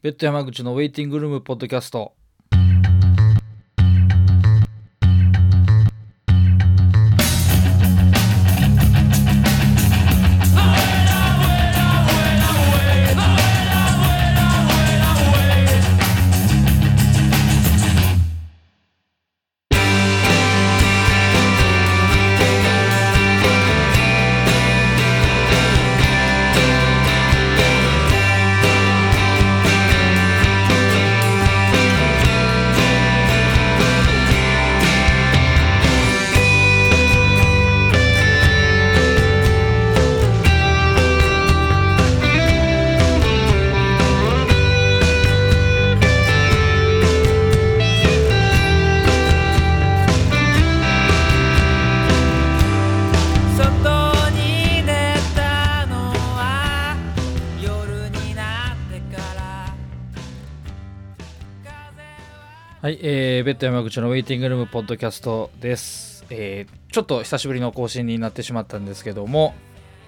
[0.00, 2.17] ベッド山口のウェイティングルームポッドキャスト。
[63.58, 69.54] えー、ベッド山口のウェイティングルームポッドキャストです、えーちょっと久しぶりの更新になってしまったんですけども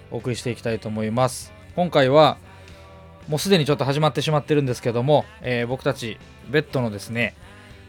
[0.09, 1.53] お送りしていきたいと思います。
[1.75, 2.37] 今回は
[3.27, 6.17] もうすでにちょっと始まってしまってるんですけども、えー僕たち
[6.49, 7.35] ベッドのですね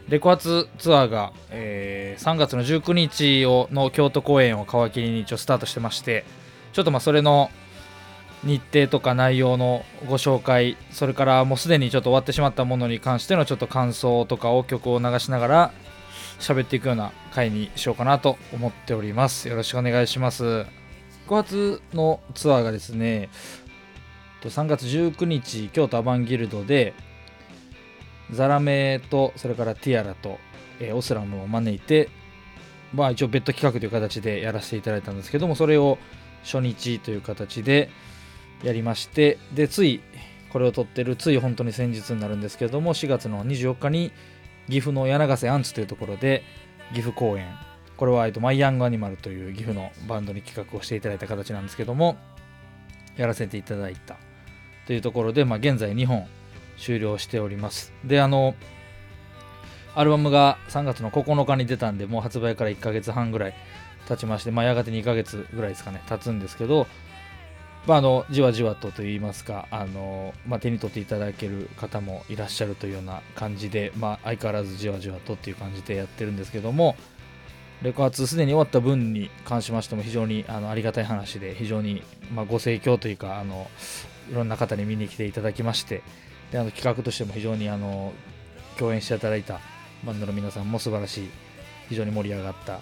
[0.09, 6.25] レコ発ツアーが、えー3月の19日をの京都公演を皮切りに一応スタートしてまして
[6.73, 7.49] ちょっとまあそれの
[8.43, 15.71] 日程とか内容のご紹介それからもうすでにちょっと終わってしまったものに関してのちょっと感想とかを曲を流しながら
[16.39, 19.47] 喋っていくような回にしようかなと思っております。
[19.47, 20.43] よろしくお願いします。
[20.43, 20.65] 5
[21.29, 23.29] 月のツアーがですね
[24.41, 26.93] 3月19日京都アバンギルドで
[28.31, 30.39] ザラメとそれからティアラと、
[30.79, 32.09] えオスラムを招いて
[32.93, 35.97] まあ一応別途企画という形でやらせていただいたんですけどもそれを
[36.43, 37.89] 初日という形で
[38.63, 40.01] やりましてでつい
[40.51, 44.11] これを撮ってるつい本当に先日になるんですけれども4月の24日に
[44.69, 46.43] 岐阜の柳ヶ瀬アンツというところで
[46.93, 47.47] 岐阜公演。
[47.97, 52.17] これは、えっと、マイ・ヤング・アニマルという岐阜のバンドに企画をしていただいた形なんですけども
[53.15, 54.17] やらせていただいた。
[54.87, 56.27] というところで、まあ、現在2本
[56.77, 57.93] 終了しております。
[58.03, 58.55] であの
[59.95, 63.53] アルバムが3月の9日に出たんでもう発売から1ヶ月半ぐらい
[64.07, 66.87] 経ちまして、まあ、やがて2ヶ月ぐらいですかね経つんですけど
[67.85, 76.95] まあ、あのじわじわとといいますかあの、まあ、手に取っていただける方もいらっしゃるというような感じで、まあ、相変わらずじわじわとっていう感じでやってるんですけども
[77.81, 82.01] レコ発すでに終わった分に関しましても非常にあのありがたい話で非常に、
[82.33, 83.67] まあ、ご盛況というかあの
[84.31, 86.01] いろんな方に見に来ていただきまして
[86.53, 88.13] であの企画としても非常にあの
[88.77, 89.59] 共演していただいた
[90.05, 91.29] バンドの皆さんも素晴らしい
[91.89, 92.79] 非常に盛り上がった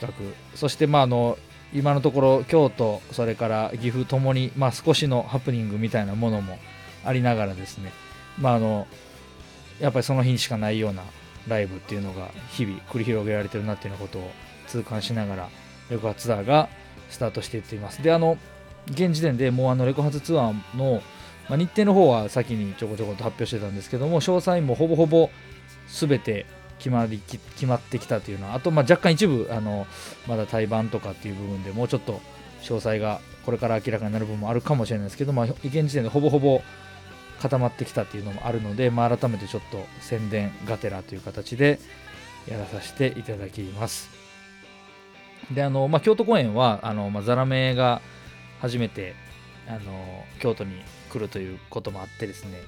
[0.00, 0.56] 企画。
[0.56, 1.36] そしてまああの
[1.72, 6.58] 今のところ京都それから岐阜ともに、まあ、少しのハプニングみたいなものも
[7.04, 7.92] ありながらですね、
[8.38, 8.86] まあ、あの
[9.78, 11.02] やっぱりその日にしかないような
[11.48, 14.30] ライブっていうのが日々繰り広げられてるなっていうようなことを
[14.66, 15.48] 痛感しながら
[15.90, 16.68] レコ発ツアーが
[17.08, 18.02] スタートしていっています。
[18.02, 18.36] であの
[18.90, 21.02] 現時点でもうあのレコ発ツアーの、
[21.48, 25.30] まあ、日程の方は先にちょこちょこと発表してたんですけども詳細もほぼほぼ
[25.88, 26.46] 全て
[26.80, 29.86] 決まりき決まってきたというのはあとまあ若干一部あの
[30.26, 32.20] まだ対バンとかっていう部分でもうちょっと
[32.62, 36.62] 詳細がこれから明らかになる部分もあるかもしれないですけど、まあ、現時点でほぼほぼ
[37.40, 41.78] 固まってきたっていうのもあるので、まあ、改めてちょっと宣伝がてらという形で
[42.46, 44.10] やらさせていただきます。
[45.50, 48.02] であの、まあ、京都公演はあの、まあ、ザラメが
[48.60, 49.14] 初めて
[49.66, 52.58] あの京都に来るということもあってですね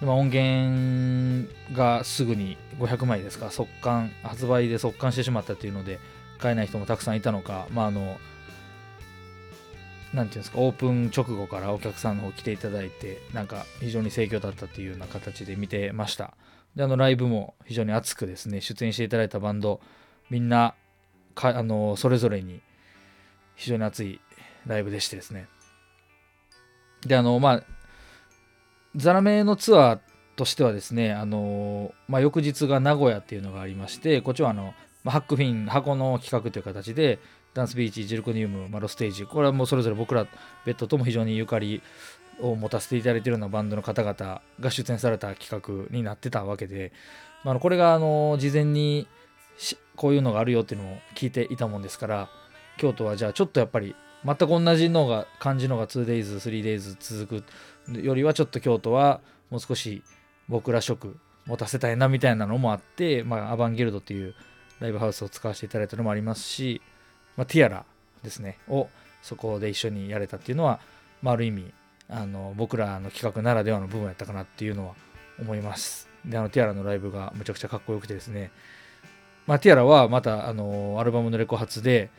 [0.00, 5.98] まあ、音源がすぐに500枚ですか速乾発売で速乾してしまったというので
[6.38, 8.18] 買えない人もたくさんいたのかまああの
[10.14, 16.34] なんていうんですかオープン直後からお客さんの方来ていただいてなんか非常に盛況だったっていうような形で見てました。
[16.74, 19.80] であのライブも非常に熱くですね出演していただいたバンド
[20.30, 20.74] みんな
[21.34, 22.60] かあのそれぞれに
[23.54, 24.20] 非常に熱い
[24.66, 25.46] ライブでしてですね。
[27.06, 27.62] であのまあ
[28.96, 29.98] ザラメのツアー
[30.36, 37.18] としてはですね、あのまあ、翌日が名古屋っていうのがありまして、こっちはあの、まあ、ハックフィン、箱の企画という形で、
[37.54, 40.26] ダンスビーチ、ジルコニウム、マロステージ、これはもうそれぞれ僕ら、
[40.64, 41.82] ベッドとも非常にゆかり
[42.40, 46.92] を持たせていただいているようなバンドの方々が出演された企画になってたわけで、
[47.44, 49.06] まあ、これがあの事前に
[49.96, 52.28] こういうのがあるよっていうのを聞いていたもんですから、
[52.78, 53.94] 京都はじゃあちょっとやっぱり
[54.24, 57.44] 全く同じのが感じのが 2days、3days 続く
[57.92, 59.20] よりはちょっと京都は
[59.50, 60.02] もう少し
[60.48, 61.16] 僕ら色
[61.46, 64.34] 持たせたいなみたいなのもあって、まあ、アバンギルドっていう
[64.80, 66.80] ライブハウスを使わせていただいたのもありますし、
[67.36, 67.84] まあ、ティアラ
[68.22, 68.88] ですねを
[69.22, 70.80] そこで一緒にやれたっていうのは、
[71.22, 71.72] まあ、ある意味
[72.08, 74.94] あの僕らの企画ならではの部分やったかなっていうのは
[75.40, 76.08] 思います。
[76.24, 78.50] であのティアラのライブがむちゃくちゃかっこよくてですね。
[79.46, 82.10] まあ、ティアラはまたあのアルバムのレコ発で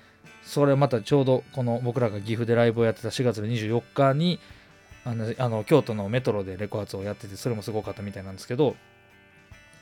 [0.43, 4.39] それまたちょうどこの僕らが岐阜でライブをやってた4月の24日に
[5.03, 8.75] あのあの京都のメトロでレコ発をやっててそれもすごかったみたいなんですけど、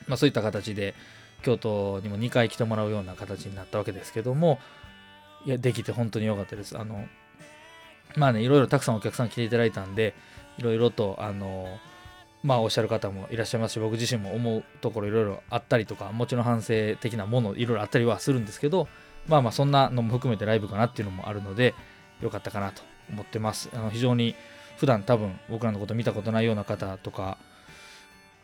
[0.06, 0.94] まあ、そういった形で
[1.42, 4.58] 京都にも2回来てもらうような形になったわけですけども
[5.46, 6.78] いやできて本当に良かったです。
[6.78, 7.06] あの
[8.16, 10.14] まあねいろいろたくさんお客さん来ていただいたんで
[10.58, 11.78] いろいろとあの
[12.42, 18.88] まあおっしゃる方もいらっしゃいますし僕自身も思うところいろいろあったりとかもちろん反省的なものいろいろあったりはするんですけど
[19.28, 21.74] まあまあそんなのも含めてライブかなっていうのもあるので
[22.20, 23.70] 良かったかなと思ってます。
[23.74, 24.34] あの非常に
[24.80, 27.36] 普段多分僕らのこと見たことないような方とか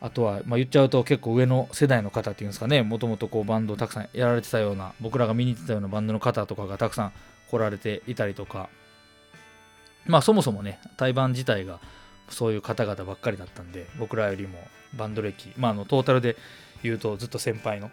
[0.03, 2.83] あとは、まあ、言っちゃうと結構上の世代の方っていうんですかね。
[2.83, 7.12] もともとこうバンドをたくさんやられてたような僕らが見に行ってたようなバンドの方とかがたくさん
[7.50, 8.69] 来られていたりとか。
[10.05, 11.81] まあそもそもね対バン自体が
[12.29, 14.59] そういう方々ばっかりだったんで僕らよりも
[14.94, 16.37] バンド歴まああのトータルで
[16.83, 17.91] 言うとずっと先輩の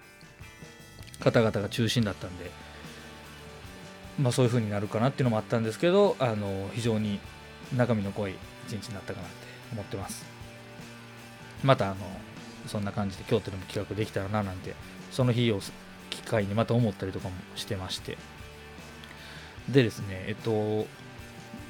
[1.19, 2.51] 方々が中心だったんで
[4.19, 7.19] まあそういう風になるかなっていうのもあったんですけどあの非常に
[7.75, 8.35] 中身の濃い
[8.67, 9.35] 一日になったかなって
[9.73, 10.25] 思ってます。
[11.63, 11.95] またあの
[12.67, 14.73] そんな感じで京都でも企画できたらななんて
[15.11, 15.59] その日を
[16.09, 18.17] 機会にまた思ったりとかもしてまして。
[19.69, 20.85] でですねえっと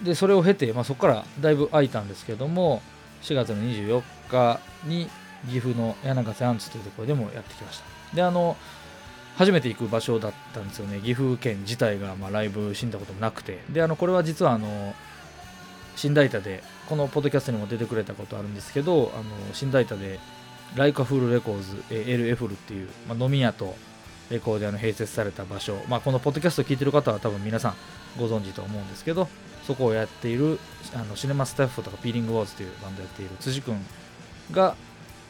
[0.03, 2.81] でそれを経て、まあ、そこからだいぶ空いたんですけども
[3.21, 5.09] 4月の24日に
[5.47, 8.15] 岐阜の柳ヶ瀬アンツというところでもやってきました。
[8.15, 8.57] であの
[9.35, 11.00] 初めて行く場所だったんですよね。
[11.00, 13.59] 岐阜県自体がまあライブ死んだこともなくて。
[13.69, 14.94] であのこれは実はあの
[15.95, 19.24] 新代田でこのポッドキャストにも出てくれたことあるんですけどあの
[19.54, 20.19] 新代田で
[20.75, 23.75] Like a Fool Records LF ルっていう、まあ、飲み屋と
[24.30, 27.75] レコーディアの併設された場所、まあ、このポッドキャスト聞いてる方は多分皆さん
[28.18, 29.28] ご存知と思うんですけど
[29.68, 30.60] そこをやっている
[30.94, 33.78] あのシネマスタッフとかピーリングウォーズというバンドやっている辻君
[34.51, 34.75] が、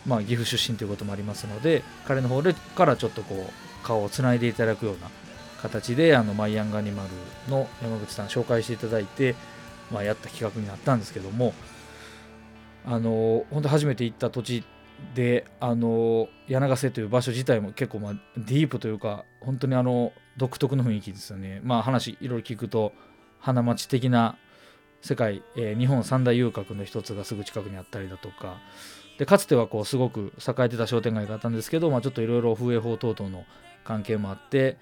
[0.06, 5.10] まあ、岐阜出身ということもありますので彼の方でからちょっとこう顔をつないでいただくような
[5.62, 7.04] 形であのマイアンガニマ
[7.48, 9.36] ルの山口さん紹介していただいて、
[9.94, 11.54] まあ、やった企画になったんですけども
[12.86, 14.64] あの本当初めて行った土地
[15.16, 21.62] であの柳ヶ瀬という場所自体も結構まあディープというか本当にあの独特の雰囲気ですよね。
[21.64, 22.94] まあ話いろいろ聞くと
[23.40, 24.38] 花街的な
[25.02, 28.58] 世界、えー日本三大遊郭の一つがすぐ近くにあったりだとか
[29.20, 33.46] でかつてはこうすごく栄えてた商店街があったんですけど、まあ、ちょっといろいろ風営法等々の
[33.84, 34.78] 関係もあって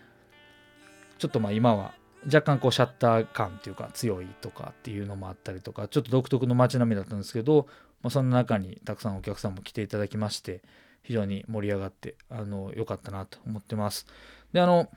[1.18, 1.94] ちょっとまあ今は
[2.25, 7.68] 若干こうシャッター感っていうか強いとかっていうのもあったりとかちょっと独特の街並みだったんですけど、
[8.03, 10.62] まあ、その中にたくさんお客さんも来ていただきまして
[11.03, 14.06] 非常に盛り上がってあの良かったなと思ってます。
[14.53, 14.88] であの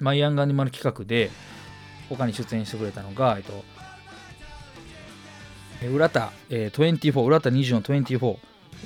[0.00, 1.30] マイアンガニマル企画で
[2.08, 3.64] 他に出演してくれたのが、えっと、
[5.82, 8.36] え浦田、えー、24浦田20の24、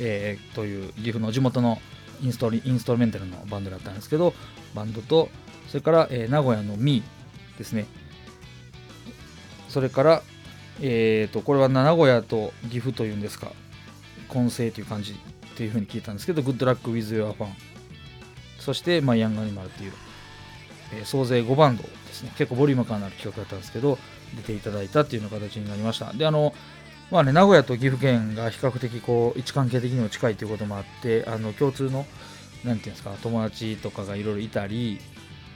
[0.00, 1.78] えーという岐阜の地元の
[2.22, 4.34] インストリインストルメンタルのバンドだったんですけど
[4.74, 5.28] バンドと
[5.68, 7.15] それから、えー名古屋のミー
[7.56, 7.86] ですね
[9.68, 10.22] それから、
[10.80, 13.52] えー、とこれは名古屋と岐阜というんですか
[14.28, 15.14] 混成という感じっ
[15.56, 17.46] ていうふうに聞いたんですけど、グッドラック with your fun。
[18.58, 19.92] そして、まあ、ヤングアニマルっていう、
[20.94, 22.32] えー総勢5バンドですね。
[22.36, 23.98] 結構ボリューム感のある企画だったんですけど、
[24.36, 26.12] 出ていただいたっていうような形になりました。
[26.12, 26.54] で、あの、
[27.10, 32.06] まあね、名古屋と岐阜県が比較的こう位置関係的にも近いということもあって、あの共通の、
[32.64, 35.00] なんていうんですか、友達とかがいろいろいたり、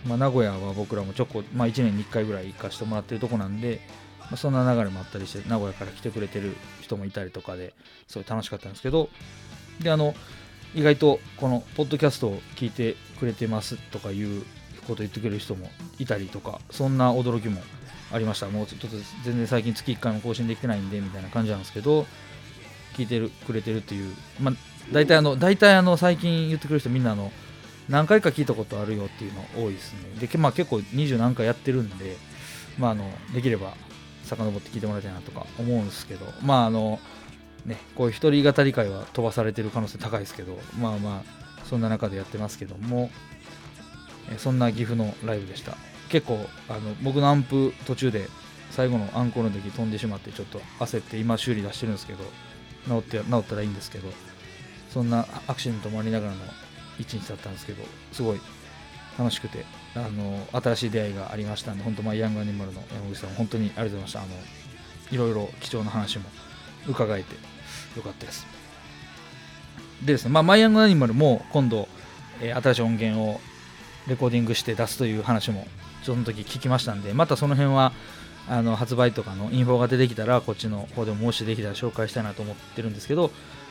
[0.07, 3.81] まあ、名古屋は僕らもちょこ、まあ、1年に1回ぐらい行かしてもらってるとこなんで、
[4.21, 7.75] まあ、そんな流れもあったりして、名古屋から来てくれてる人もいたりとかで、
[8.09, 9.09] すごい楽しかったんですけど、
[9.81, 10.15] で、あの、
[10.75, 14.43] 意外とこのポッドキャストを聞いてくれてますとかいう
[14.87, 17.61] ことを言ってくれる人もいたりとか、そんな驚きも
[18.13, 18.49] ありました。
[18.49, 18.87] もうちょっと
[19.25, 22.07] 全然最近月1回も更新できてないんでみたいな感じなんですけど、
[22.97, 24.55] 聞いてるくれてるっていう、まあ、
[24.93, 27.33] 大体あの、大体あの、最近言ってくれる人みんなあの、
[27.91, 30.27] 何回か聞いたことあるよっていうの多いですね。
[30.27, 32.17] で、まあ、結構20何回やってるんで、
[32.79, 33.75] まあ、あの、できれば
[34.25, 37.01] 遡って聞いてもらいたいなとか思うんですけど、まあ、あの、
[37.67, 43.11] ね、こういう一人語り会は飛ばされてる可能性高いですけど、まあまあ、そんな中でやってますけども、
[44.33, 45.77] えそんな岐阜のライブでした。
[46.11, 48.29] 結構、あの僕のアンプ途中で
[48.71, 52.25] 最後のアンコールの時飛んでしまってちょっと焦って今修理出してるんですけど、
[52.87, 54.09] 治って治ったらいいんですけど、
[54.91, 56.39] そんなアクシデントもありながらの
[57.01, 58.41] 一日だったんですけど、すごい
[59.19, 59.65] 楽しくて、
[59.95, 64.21] あの新しい出会いがありましたんで、本当、まあ、ヤングアニマルの山口さん、本当にありがとうございました。
[64.21, 64.29] あの
[65.11, 66.25] いろいろ貴重な話も
[66.87, 67.35] 伺えて
[67.97, 68.47] よかったです。
[70.03, 71.89] でですね、まあ、マイヤングアニマルも今度、
[72.41, 73.41] えー新しい音源を
[74.07, 75.67] レコーディングして出すという話も
[76.03, 77.93] その時聞きましたんで、またその辺は
[78.49, 83.31] あの発売とかのインフォが出てきたら、こっちの方でももしできたら紹介したいなと思ってるんですけど、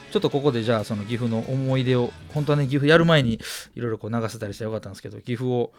[0.10, 3.40] ちょっとここでじゃあその岐阜の思い出を本当はね岐阜やる前に
[3.76, 5.72] いろいろこう流せたりしてよかったんですけど岐阜を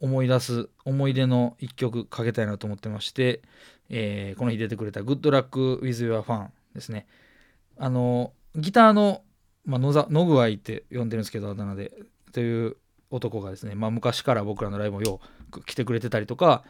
[0.00, 3.42] 思い出す思い出の一曲かけたいなと思ってまして、
[3.88, 7.06] えーこの日出てくれた「Good Luck with Your Fan」ですね。
[7.76, 9.22] あのギターの、
[9.64, 11.92] まあ、野ざ野具合って呼んでるんですけどあだ名で
[12.32, 12.76] という
[13.10, 16.62] 男がですね、まあ、昔から僕らのライブをよく来てくれてたりとか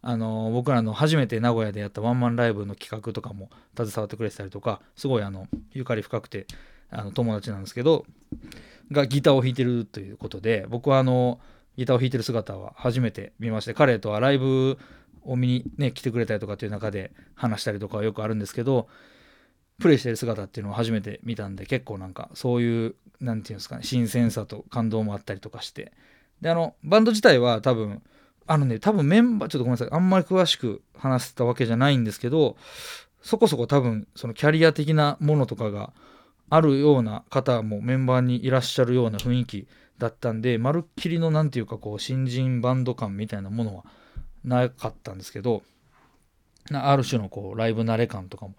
[0.00, 6.46] あの僕らの初めて名古屋でやったワンマンライブの企画とかも携わってくれてたりとかすごいあのゆかり深くて
[6.90, 8.06] あの友達なんですけど
[8.92, 11.40] がギターを弾いてるということで僕はあの
[11.76, 14.78] ギターを弾いてる姿は初めて見まして彼とはライブ
[15.24, 18.88] を見に、ね、来てくれたりとかっていう中で話したりとかはよくあるんですけど
[19.78, 25.92] プレイしてる姿っていうのを初めて見たんで結構なんかそういうなんていうんですかね新鮮さと感動もあったりとかして。
[26.40, 28.00] であのバンド自体は多分
[28.48, 29.88] あのね多分メンバーちょっとごめんなさい。
[29.92, 32.56] あんまり詳しく話したわけじゃないんですけど
[33.22, 35.92] そこそこ多分そのキャリア的なものとかが
[36.50, 43.84] あるような方もメンバーにいらっしゃるような雰囲気だったんでまるっきりのなんていうかこう新人バンド感みたいなものは
[44.44, 45.62] なかったんですけど
[46.72, 48.54] ある種のこうライブ慣れ感とかも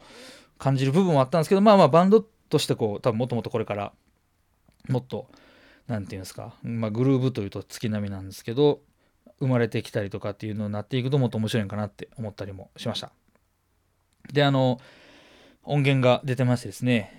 [0.58, 3.94] 感じる部分はあったんですけどまあまあバンドとしてこう多分もともとこれから
[4.88, 5.28] もっと
[5.88, 8.82] なんていうんですか、まあ、グルーブというと月並みなんですけど
[9.40, 13.12] 生まれてきたりとかっていうのになっていくともっと面白いんかなって思ったりもしました。
[14.32, 14.80] であの
[15.64, 17.14] 音源が出てましてですね、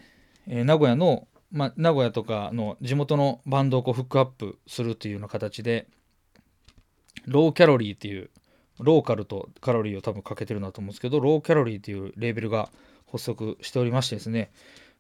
[0.47, 5.87] えー名古屋の、まあ、名古屋とかの地元のバンドをこうフックアップするというような形で
[7.27, 8.31] ローキャロリーっていう
[8.79, 12.71] ローカルとカロリーを多分かけてるんだと思うんですけどローキャロリーっていうレーベルが
[13.11, 14.51] 発足しておりましてですね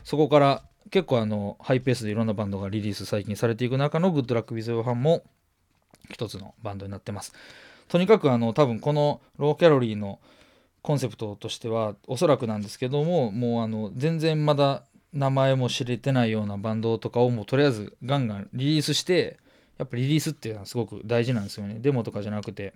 [0.05, 5.25] そこから結構あのハイペースでいろんなバンドがリリース最近されていく中の Good Luck With Your Fun も
[6.11, 7.33] 一つのバンドになってます。
[7.89, 10.21] とにかくあの多分このローキャロリーの
[10.83, 19.39] コンセプトとしてはおそらくなんですけどももうあの全然まだ名前も知れてないようなバンドとかをもうとりあえずガンガンリリースして
[19.77, 21.79] やっぱリリースっていうのはすごく大事なんですよね。
[21.81, 22.75] デモとかじゃなくて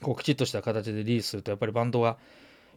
[0.00, 2.16] こうきちっとした形でリリースするとやっぱりバンドが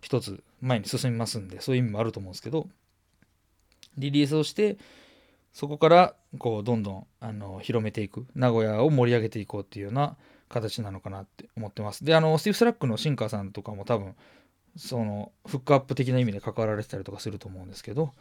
[0.01, 2.67] 一つ前に進みますんでそういう意味もあると思うんですけど
[3.97, 4.77] リリースをして
[5.55, 8.27] そこからこうどんどんあの広めていく。
[8.35, 10.17] 名古屋を盛り上げていこうっていうような
[10.49, 12.03] 形なのかなって思ってます。
[12.03, 14.15] であの STIFF SLACKの新川さんとかも多分
[14.75, 18.11] そのフックアップ的な意味で関わられてたりとかすると思うんですけど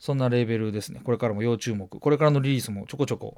[0.00, 1.00] そんなレーベルですね。
[1.04, 2.00] これからも要注目。
[2.00, 3.36] これからのリリースもちょこちょこ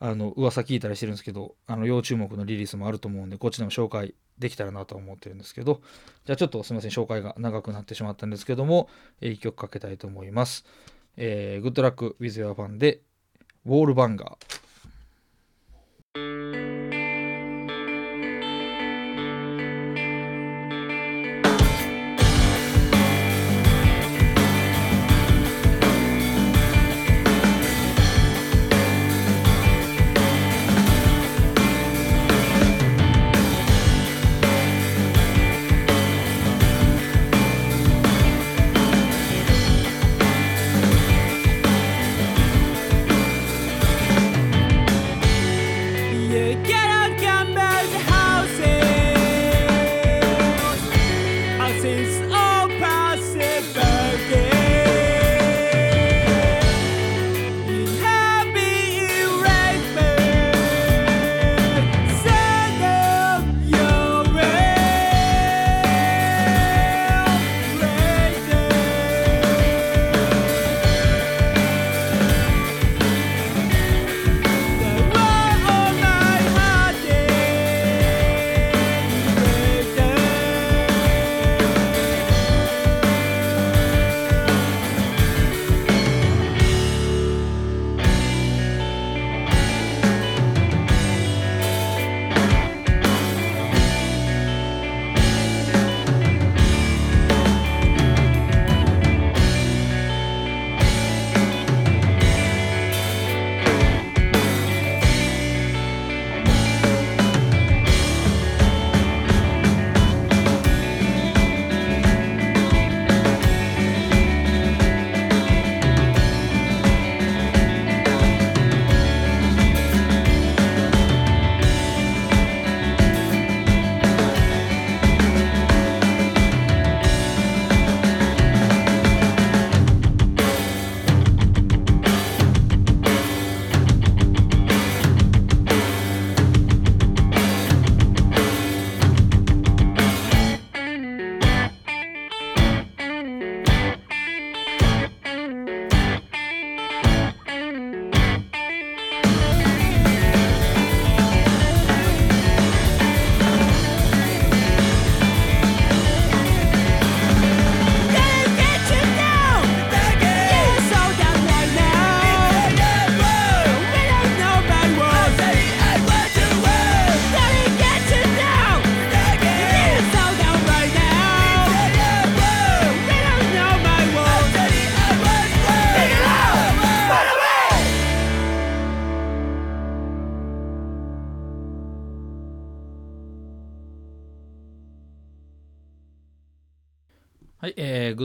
[0.00, 5.82] あの噂聞いたりしてるんですけどあの要注目のリリースもあると思うんでこっちでも紹介できたらなと思ってるんですけど
[6.24, 6.92] じゃあちょっとすみません。
[6.92, 8.88] 紹介が長くなってしまったんですけども
[9.20, 10.64] えー一曲かけたいと思います。
[11.16, 13.00] えー、グッドラックウィズ・エア・ファンで
[13.64, 16.66] ウォールバンガー「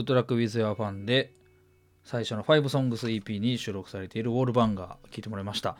[0.04, 1.32] Good Luck with Your Fan で
[2.04, 5.76] 最初の5 Songs EP に収録されているウォールバンガー聞いてもらいました。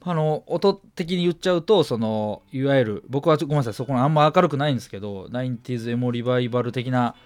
[0.00, 7.16] あの音的に言っちゃうとそのいわゆる僕はごめんなさいそこのあんま明るくないんですけど 90s エモリバイバル的な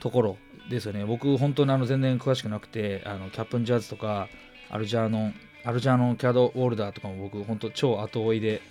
[0.00, 0.36] ところ
[0.70, 4.28] ですよね僕本当にあの全然詳しくなくてあのキャップンジャズとか
[4.70, 5.34] アルジャーノン
[5.64, 8.62] アルジャーノンキャドウォールダーとかも僕本当超後追いで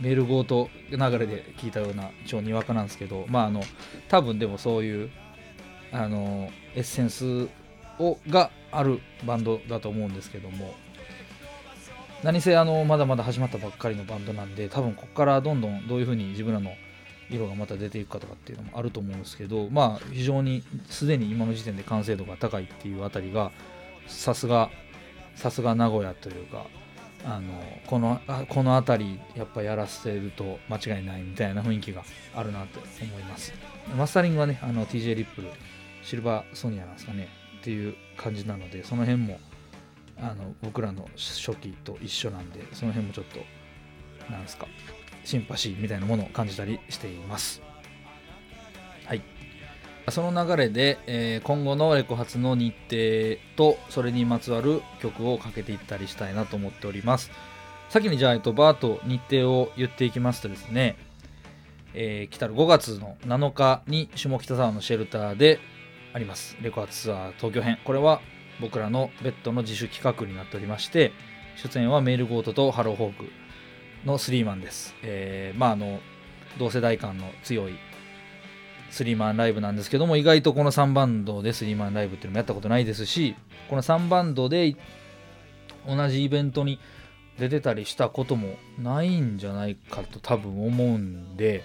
[0.00, 3.62] メールゴート流れで聞いたような超にわかなんですけどまああの
[4.08, 5.10] 多分でもそういう
[5.92, 7.48] あのエッセンス
[7.98, 10.74] をがあるバンドだと思うんですけども。
[12.22, 16.70] 何せあのまだまだ始まったばっかりのバンドなんで多分ここからどんどんどういう風に自分らの
[17.28, 23.50] 色がまた出ていくかとかっていうのもあると思うんですけどまあ非常にすでに今の時点で完成度が高いっていうあたりが
[24.06, 24.70] さすが
[25.34, 26.66] さすが名古屋というか
[27.24, 33.52] あのこのあこの辺りやっぱやらせると間違いないみたいな雰囲気があるなと思います。
[33.96, 35.48] マスタリングはねあの TJ リップル
[36.02, 37.28] シルバーソニアなんですかね
[37.60, 39.38] っていう感じなのでその辺も
[40.20, 43.40] あの僕らの初期と一緒なんでその辺もちょっと
[44.30, 44.66] なんですか
[45.24, 47.62] シンパシーみたいなものを感じたりしています。
[49.06, 49.22] はい。
[50.10, 57.30] その流れで、えー今後のレコ発の日程とそれにまつわる曲をかけていったりしたいなと思っております。
[57.88, 60.96] 先にじゃあ、えっと、バーと日程を言っていきますとですね、
[61.94, 65.60] えー来たる5月の7日に下北沢のシェルターで
[66.12, 66.56] あります。
[66.60, 67.78] レコ発ツアー東京編。
[67.84, 68.20] これは
[68.60, 71.12] 僕らのベッドの自主企画になっておりまして
[71.56, 73.24] 出演はメールゴートとハローホーク
[74.04, 76.00] のスリーマンです、えーまああの
[76.58, 77.72] 同世代感の強い
[78.90, 83.34] スリーマンライブなんですけども意外とこの3バンドでスリーマンライブっていうのもやったことないですし
[83.70, 84.76] この3バンドで
[85.88, 86.78] 同じイベントに
[87.38, 91.64] 出てたりしたこともないんじゃないかと多分思うんで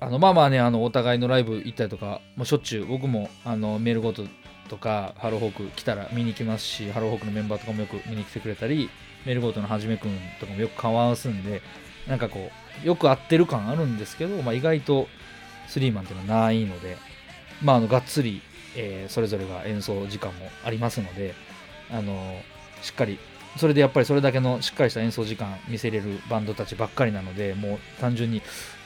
[0.00, 4.24] あのまあまあねあのお互いのライブ行ったりとかもうしょっちゅう僕もあのメールごと
[4.68, 8.90] とかハローホーク来たら見に来ますしハローホークのメンバーとかもよく見に来てくれたり
[9.24, 11.62] メールゴートのはじめくんとかもよく顔合わすんで
[12.06, 12.50] なんかこ
[12.84, 15.08] うよく合ってる感あるんですけど、まあ、意外と
[15.66, 16.96] スリーマンっていうのはないので、
[17.62, 18.40] まあ、あのがっつり、
[18.76, 21.34] えーそれぞれが演奏時間もありますので
[21.90, 22.40] あの
[22.82, 23.18] しっかり
[23.58, 28.42] それでやっぱりそれだけのしっかりした演奏時間見せれるバンドたちばっかりなのでもう単純に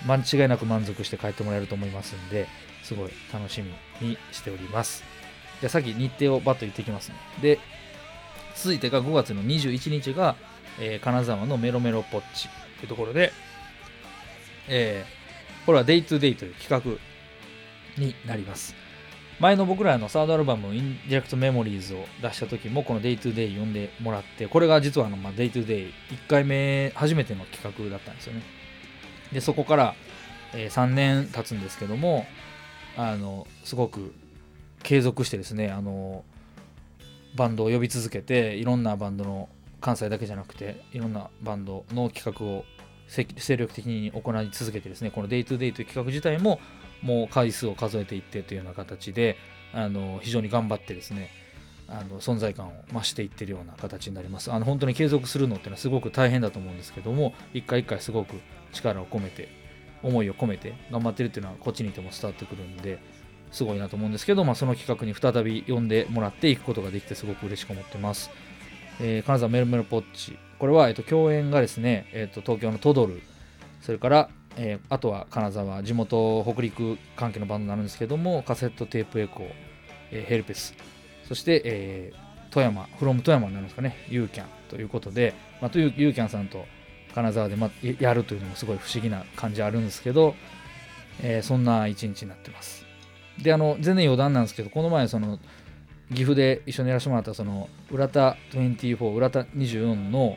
[0.06, 2.48] 間違いなく満足して帰ってもらえると思いますんで
[2.82, 3.62] すごい楽し
[4.00, 5.04] みにしております。
[5.60, 7.16] じゃあさっき日程をバッと言ってきますね。
[7.40, 7.58] で
[8.54, 10.36] 続いてが5月の21日が、
[10.80, 13.32] えー金沢のメロメロポッチというところで、
[14.68, 15.22] えー
[15.64, 18.74] これは Day2Day という企画になります。
[19.42, 25.92] 前の僕らのサードアルバム「インディレクトメモリーズ」を出した時もこの Day2Day 呼んでもらってこれが実はあの、まあ、Day2Day1
[26.28, 28.42] 回目初めての企画だったんですよね。
[29.32, 29.94] でそこから、
[30.54, 32.24] えー3年経つんですけども
[32.96, 34.14] あのすごく
[34.84, 36.24] 継続してですねあの
[37.34, 39.48] バンドを呼び続けていろんなバンドの
[39.80, 42.64] 関西だけじゃなくていろんなバンドの企画を
[43.08, 46.60] 精力的に行い続けてですねこの Day2Day という企画自体も
[47.02, 49.36] もう回数を数えていってというような形で
[49.72, 51.30] あの非常に頑張ってですね
[51.88, 54.50] あの存在感を増していってるような形になります。
[54.50, 58.36] あの本当に継続するのっていうのはすごく大変だと思うんですけども一回一回すごく
[58.72, 59.48] 力を込めて
[60.02, 62.98] 思いを込めて頑張ってるっていうのはこっちにいても伝わってくるんで
[63.52, 68.30] すごいなと思うんですけど、まあ、その企画に再び呼んでもらっていくことができてすごく嬉しく思ってます。
[69.00, 70.38] えー金沢メルメルポッチ。
[70.58, 73.20] これは、えっと共演がですね、えっと東京のトドル。
[73.80, 79.50] それから、えーあとは金沢地元北陸関係のバンドになるんですけどもカセットテープエコー、
[80.10, 80.74] えーヘルペス
[81.28, 86.66] そして、えー富山フロム富山になるんですかねユーキャンということで、まあ、というユーキャンさんと
[87.14, 90.34] 金沢で、ま、やるというのもすごい不思議な感じあるんですけど、
[91.22, 92.84] えーそんな一日になってます。
[93.42, 95.38] であの全然余談なんですけどこの前その
[96.10, 100.36] 岐阜で一緒にやらせてもらったその浦田24浦田24の、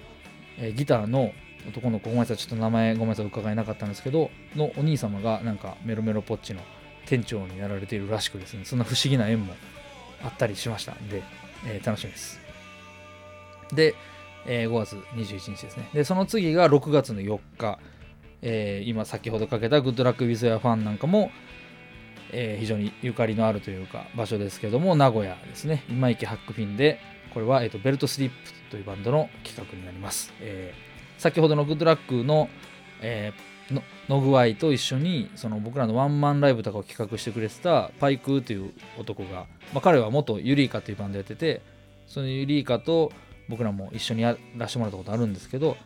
[0.57, 1.31] えーギターの
[1.67, 6.61] 男の子ごめんなさいちょっと名前ごめんなさい伺えなかったんですけどのお兄様がなんかメロメロポッチの
[7.05, 9.53] 店長になられているらしくですねそんな不思議な縁も
[10.23, 11.23] あったりしましたんで、
[11.67, 12.39] えー楽しみです。
[13.73, 13.95] で、
[14.47, 15.89] えー5月21日ですね。
[15.93, 17.79] でその次が6月の4日、
[18.41, 21.31] えー今先ほどかけたグッドラックウィズ・ヤファンなんかも
[22.31, 25.83] えー非常にゆかりのあるというか場所ですけども名古屋ですね。
[25.89, 26.99] 今池ハックフィンで
[27.33, 28.35] これは、えーとベルトスリップ
[28.71, 30.84] というバンドの企画になります、えー
[31.17, 32.49] 先ほどのグッドラックの、
[33.01, 41.61] えーのの具合と一緒にその僕らのワンマンライブとかを企画してくれてたパイクーという男が、まあ、彼は元ユリイカというバンドやってて
[42.07, 43.11] そのユリイカと
[43.49, 45.77] 僕らも一緒にやらせてもらったことあるんですけど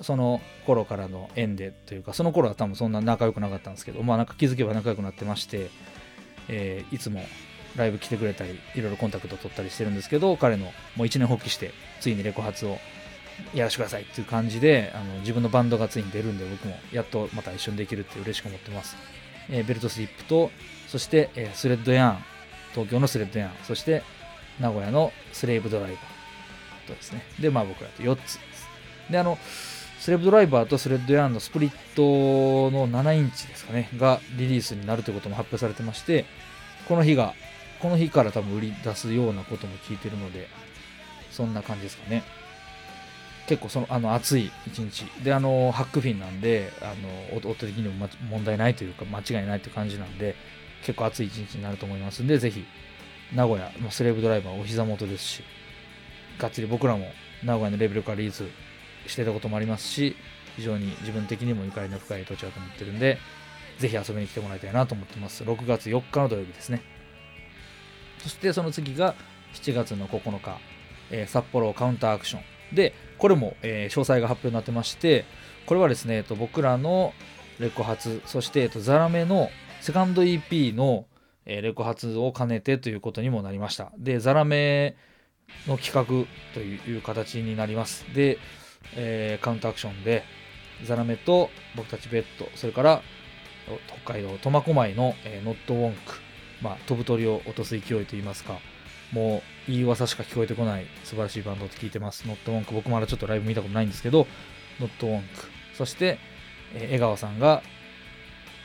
[0.00, 5.70] その頃からの縁でというかその頃は多分そんな仲良くなかったんですけどまあなんか気づけば仲良くなってまして、
[6.48, 7.22] えーいつも
[7.76, 12.78] ライブ来てくれたりいろいろコンタクト取ったりしてるんですけど彼のもう一年発起してついにレコ発を
[13.54, 18.96] やらせてくださいっていう感じであの自分のバンドがついに出るんで僕もやっとまた一緒にできるって嬉しく思ってます、
[19.48, 20.50] えーベルトスリップと
[20.88, 22.16] そして、えースレッドヤーン
[22.72, 24.02] 東京のスレッドヤーンそして
[24.60, 27.22] 名古屋のスレイブドライバーとですね。
[27.40, 28.68] でまあ僕らと4つです。
[29.10, 29.38] であの
[29.98, 36.24] スレーブドライバーとスレッドヤーンのスプリットの7インチですかねがリリースになるということも発表されてまして
[36.88, 37.34] この日が
[37.80, 40.48] この日から多分売り出すようなことも聞いてるので
[41.30, 42.22] そんな感じですかね。
[43.50, 45.04] 結構そのあの暑い一日。
[45.24, 46.94] であのハックフィンなんであ
[47.34, 50.36] の音的にもま問題ないというか間違いないという感じなんで
[50.86, 52.22] 結構暑い一日になると思います。
[52.22, 52.64] んでぜひ
[53.34, 55.42] 名古屋のスレーブドライバーお膝元ですし
[56.38, 57.06] がっつり僕らも
[57.42, 58.44] 名古屋のレベルからリース
[59.08, 60.14] してたこともありますし
[60.54, 63.18] 非常に自分的にもゆかりの深い土地だと思ってるんで
[63.80, 65.42] ぜひ遊びに来てもらいたいなと思ってます。
[65.42, 66.82] 6月4日の土曜日ですね。
[68.18, 69.16] そしてその次が
[69.54, 70.58] 7月の9日、
[71.10, 72.76] えー札幌カウンターアクション。
[72.76, 75.24] でこれも、え詳細が発表になってまして
[75.66, 77.12] これはですね、えっと、僕らの
[77.58, 81.06] レコ発そして、えっと、ザラメのセカンド EP の、
[81.46, 83.92] えレコ発を兼ねてということにもなりました。
[83.98, 84.96] でザラメ
[85.66, 88.04] の企画という形になります。
[88.14, 88.38] で、
[88.94, 90.24] えーカウンターアクションで
[90.84, 93.02] ザラメと僕たちベッドそれから
[94.04, 95.98] 北海道苫小牧の、えーノットウォンク、
[96.62, 98.58] まあ、飛ぶ鳥を落とす勢いといいますか
[99.12, 104.26] もういい噂しか聞こえてこない素晴らしいバンドって聞いてますノットウォンク僕まだちょっとライブ見たことないんですけど
[104.78, 105.26] ノットウォンク
[105.76, 106.18] そして、
[106.74, 107.62] えー江川さんが、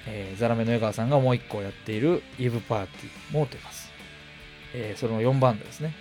[0.08, 3.92] えーザラメの江川さんがもう一個やっているイブパーティーも出ます、
[4.74, 5.94] えーその4バンドですね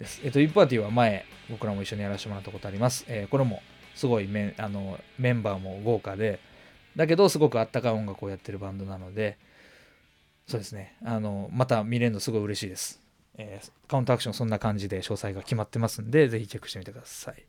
[0.00, 0.20] です。
[0.24, 3.04] えっと、イブパーティーは前、僕らも一緒にやらせてもらったことあります。
[3.06, 3.62] えーこれも
[3.94, 6.40] すごいメンあのメンバーも豪華で、
[6.96, 9.36] だけどすごくあったかい音楽をやってるバンドなので、
[10.46, 12.99] そうですね、あのまた見れるのすごい嬉しいです。
[13.40, 17.44] えーカウントアクションそんな感じで詳細が決まってますんで、ぜひチェックしてみてください。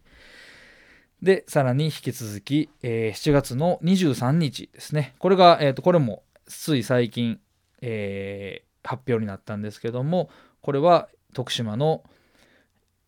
[1.22, 5.16] で、さらに引き続き、えー7月の23日ですね。
[5.20, 7.40] これが、えっ、と、これもつい最近、
[7.82, 12.04] えー発表になったんですけども、これは徳島の、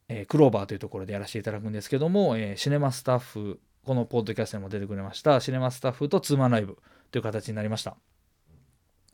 [0.07, 6.77] えクローバーというところでやらせていただくんですけども、え cinema staff、このポッドキャストにも出てくれました、 cinema staffとツーマンライブ
[7.09, 7.95] という形になりました。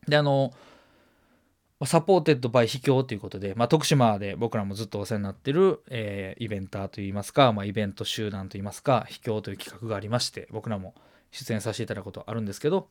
[0.07, 0.51] で、あの、
[1.85, 10.93] supported by 秘境ということで、まあ、徳島で僕らもずっとお世話になってる、えーイベンターといいますか、まあ、イベント集団といいますか、秘境という企画がありまして、僕らも
[11.31, 12.89] 出演させていただくことあるんですけど、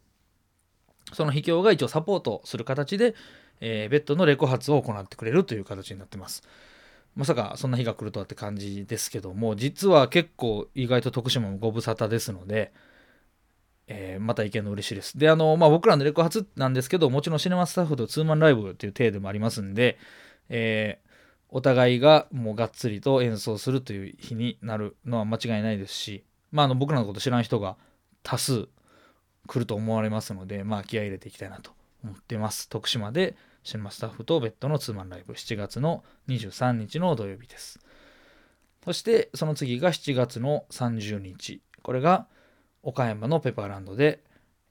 [1.12, 3.14] その秘境が一応サポートする形で、
[3.60, 6.42] えーベッドのレコ発を行ってくれるという形になってます。
[7.14, 12.72] まさかそんな日が来るとはって感じですけども、実は結構意外と徳島もご無沙汰ですので、
[13.88, 15.18] えーまた行けるの嬉しいです。
[15.18, 19.98] で、あの、まあ、僕らのレコ発なんですけど、もちろんシネマスタッフとツーマンライブっていう体でもありますんで、
[20.48, 21.08] えー
[21.50, 27.76] お互いがもうがっつりと演奏するという日になるのは間違いないですし、まあ、あの僕らのこと知らん人が
[28.22, 28.68] 多数
[29.46, 31.70] 来ると思われますので、まあ、気合入れていきたいなと
[32.04, 32.68] 思ってます。
[32.68, 37.80] 徳島でシネマスタッフとベッドのツーマンライブ、7月の23日の土曜日です。
[38.84, 41.60] そして、その次が7月の30日。
[41.82, 42.26] これが
[42.82, 44.22] 岡山のペパーランドで、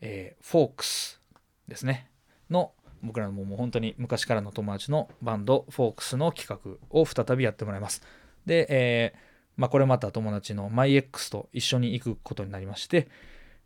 [0.01, 1.21] えーフォークス
[1.67, 2.09] ですね。
[2.49, 8.01] の僕らのもう本当に昔からの友達のバンドフォークスの企画を再びやってもらいます。
[8.45, 9.19] で、えー
[9.57, 13.07] まあ、これまた友達の MyX と一緒に行くことになりまして、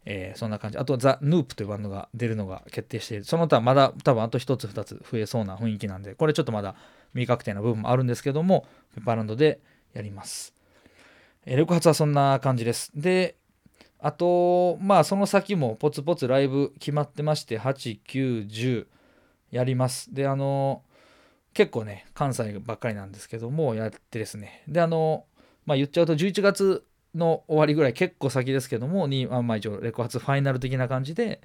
[0.06, 0.78] えーそんな感じ。
[0.78, 3.24] あと、ザ・ヌープというバンドが出るのが決定している。
[3.26, 6.76] その他まだ多分あと1つ2つ増えそうな雰囲気なんで、これちょっとまだ
[7.14, 9.60] 未確定な部分もあるんですけども、ペパーランドで
[9.94, 10.56] やります。
[11.46, 12.92] えーレコ発はそんな感じです。
[12.96, 13.36] で、
[14.04, 18.88] あと、まあ、その先もポツポツライブ決まってまして、8、9、10
[19.52, 20.12] やります。
[20.14, 20.82] で、あの、
[21.54, 24.64] 結構ね、関西ばっかりなんですけども、やってですね。
[24.68, 25.26] で、あの、
[25.68, 26.84] まあ、言っちゃうと、11月
[27.14, 31.40] の終わりぐらい、結構先ですけども、に、まあ、一応、レコ発ファイナル的な感じで、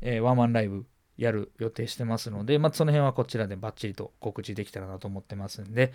[0.00, 0.84] えーワンマンライブ
[1.16, 5.92] やる予定してますので、まあ、その辺はこちらでバッチリと告知できたらなと思ってますんで、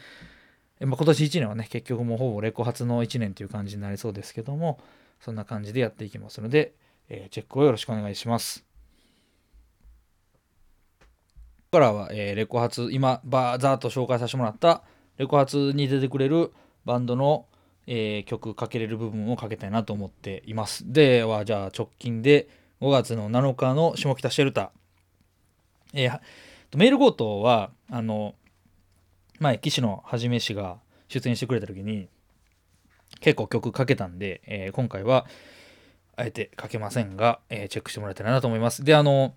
[0.79, 4.79] まあ、今年1年はね、結局もうほぼレコ発の1年という感じになりそうですけども、
[5.19, 6.73] そんな感じでやっていきますので、
[7.09, 8.63] えーチェックをよろしくお願いします。
[10.99, 11.05] こ
[11.71, 14.83] こからは、えーレコ発、今、バーザーと紹介させてもらった、
[15.17, 16.53] レコ発に出てくれる
[16.85, 17.45] バンドの、
[17.87, 20.91] えー曲かけれる部分をかけたいなと思っています。
[20.91, 22.49] では、じゃあ直近で
[22.81, 24.69] 5月の7日の下北シェルター。
[25.93, 26.19] えー
[26.75, 28.35] メール強盗は、あの、
[29.39, 32.09] 前、岸野はじめ氏が出演してくれた時に、
[33.19, 35.25] 結構曲かけたんで、えー今回は、
[36.15, 38.83] あえてかけませんが、えーチェックしてもらえたらなと思います。
[38.83, 39.33] で、あの、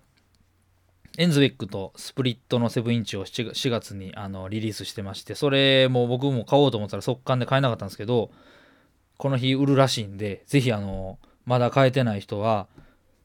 [1.17, 8.31] エンズウェックとスプリットの7インチを 4, 4月にあのリリースしてましてそれも僕も買おうと思ったら速乾で買えなかったんですけど
[9.17, 12.67] この日売るらしいんでぜひあのまだ買えてない人は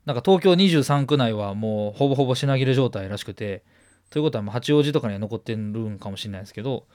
[0.05, 3.62] なんか東京23区内はもうほぼほぼ品切れ状態らしくて
[4.11, 6.87] ということはもう八王子とかには残ってるんかもしれないですけど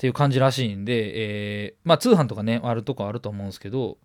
[0.00, 3.98] っていう感じらしいんで、えーまあ通販とかねあるとこあると思うんですけど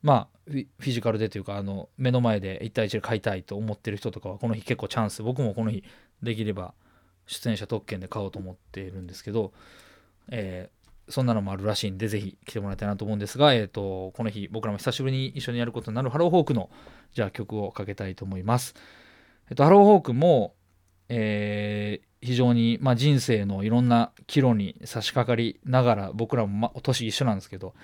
[0.00, 5.84] まあフィジカルでというかあの目の前で1対1で買いたいと思ってる人とかはこの日結構チャンス僕もこの日
[6.22, 6.72] できれば
[7.26, 9.52] 出演者特権で買おうと思っているんですけど、
[10.30, 16.70] えーそんなのもあるらしいんでぜひ来てもらいたいなと思うんですが、えー、とこの日僕らも久しぶりに一緒にやることになるハローホークの
[17.12, 18.74] じゃあ曲をかけたいと思います。
[19.50, 20.54] えっと、ハローホークも、
[21.08, 27.74] えー非常に、まあ、人生のいろんな岐路に差し掛かりながら僕らも、ま、年一緒なんですけど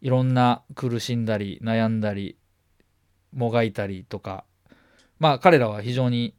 [0.00, 2.36] いろんな苦しんだり悩んだり
[3.32, 4.44] もがいたりとか
[5.18, 6.34] まあ彼らは非常に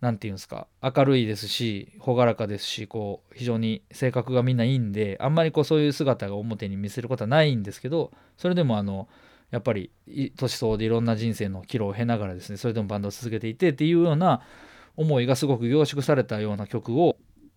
[0.00, 9.08] 何て言うんですか明るいですし朗らかですしこう非常に性格がみんないいんであんまりこうそういう姿が表に見せることはないんですけどそれでもあの
[9.52, 9.92] やっぱり
[10.36, 14.42] 年相応でいろんな人生の岐路を経ながらですねそれでもバンドを続けていてっていうような
[14.96, 17.16] 思いがすごく凝縮されたような曲を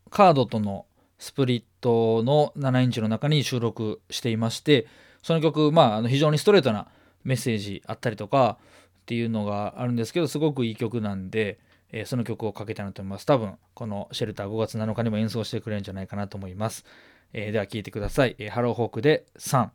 [0.09, 0.85] カードとの
[1.19, 4.87] スプリットの7インチの中に収録していまして
[5.23, 6.87] その曲まああの非常にストレートな
[7.23, 11.59] メッセージあったりとかっていうのがあるんですけどすごくいい曲なんで、
[11.91, 13.25] えーその曲をかけたいなと思います。
[13.25, 16.85] 多分このシェルター5月7日にも演奏してくれるんじゃないかなと思います、
[17.31, 19.69] えーでは聴いてください、えハローホークで3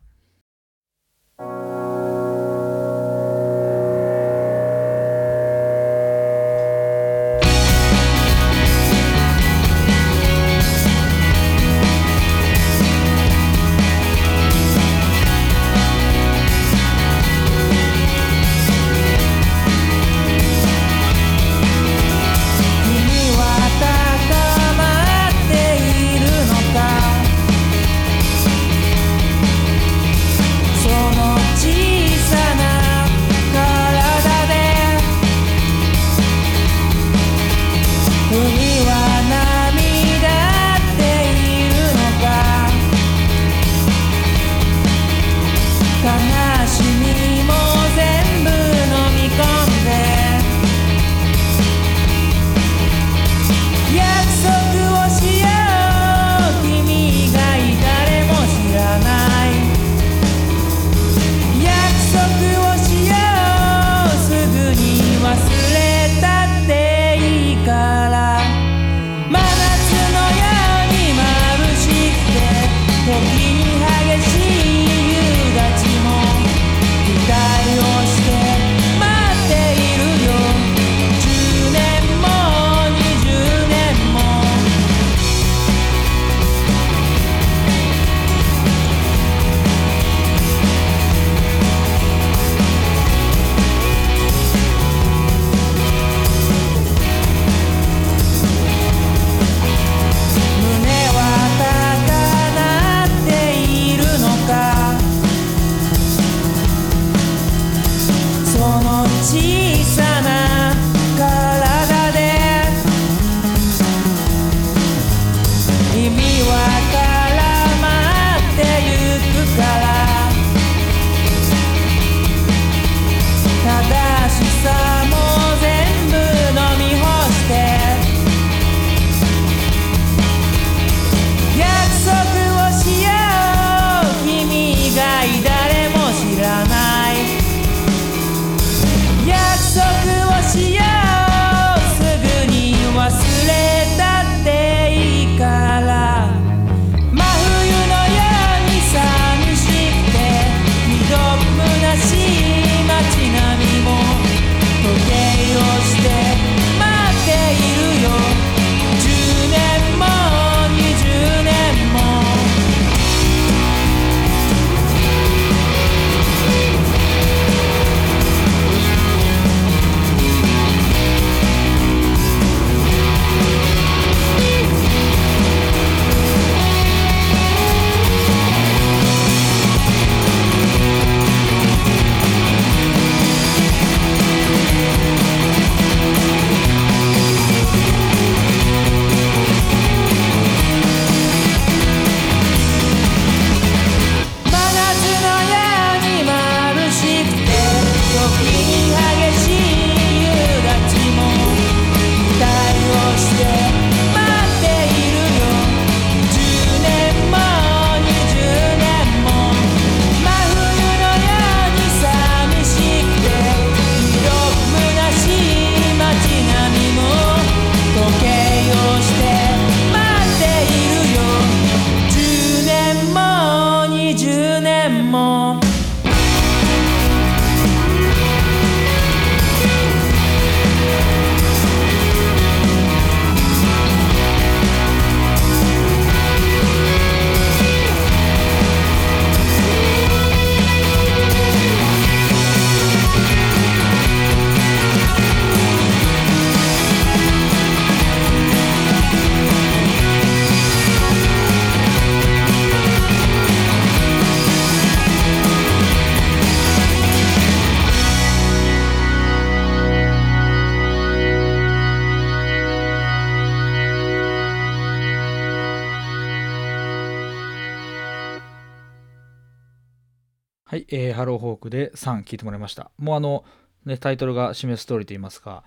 [270.95, 272.91] えーハローホークで3聞いてもらいました。
[272.99, 273.45] もうあの、
[273.87, 275.65] ね、タイトルが示す通りと言いますか、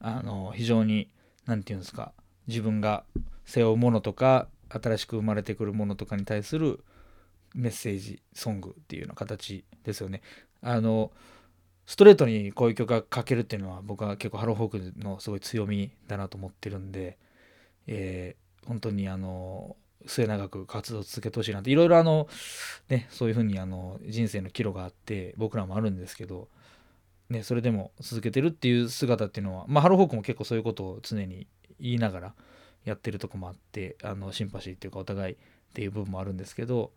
[0.00, 1.10] あの、非常に、
[1.46, 2.12] なんていうんですか、
[2.46, 3.04] 自分が
[3.46, 6.84] 背負うものとか、新しく生まれてくるものとかに対する
[7.54, 10.20] メッセージソングっていうような形ですよね。
[10.60, 11.10] あの、
[11.86, 17.18] ストレートにこういう曲が書けるっていうのは僕は結構ハローホークのすごい強みだなと思ってるんで、
[17.86, 22.28] えー本当にあの末永く活動を続けてほしいなっていろいろあの
[22.88, 26.48] ねそういうふうにあの人生の岐路があって僕らもあるんですけど、
[27.30, 31.46] ね、それでも続けてるっていう姿っていうのは、まあ、ハローホークも結構そういうことを常に
[31.80, 32.34] 言いながら
[32.84, 35.36] やってるとこもあってあのシンパシーっていうかお互いっ
[35.74, 36.92] ていう部分もあるんですけど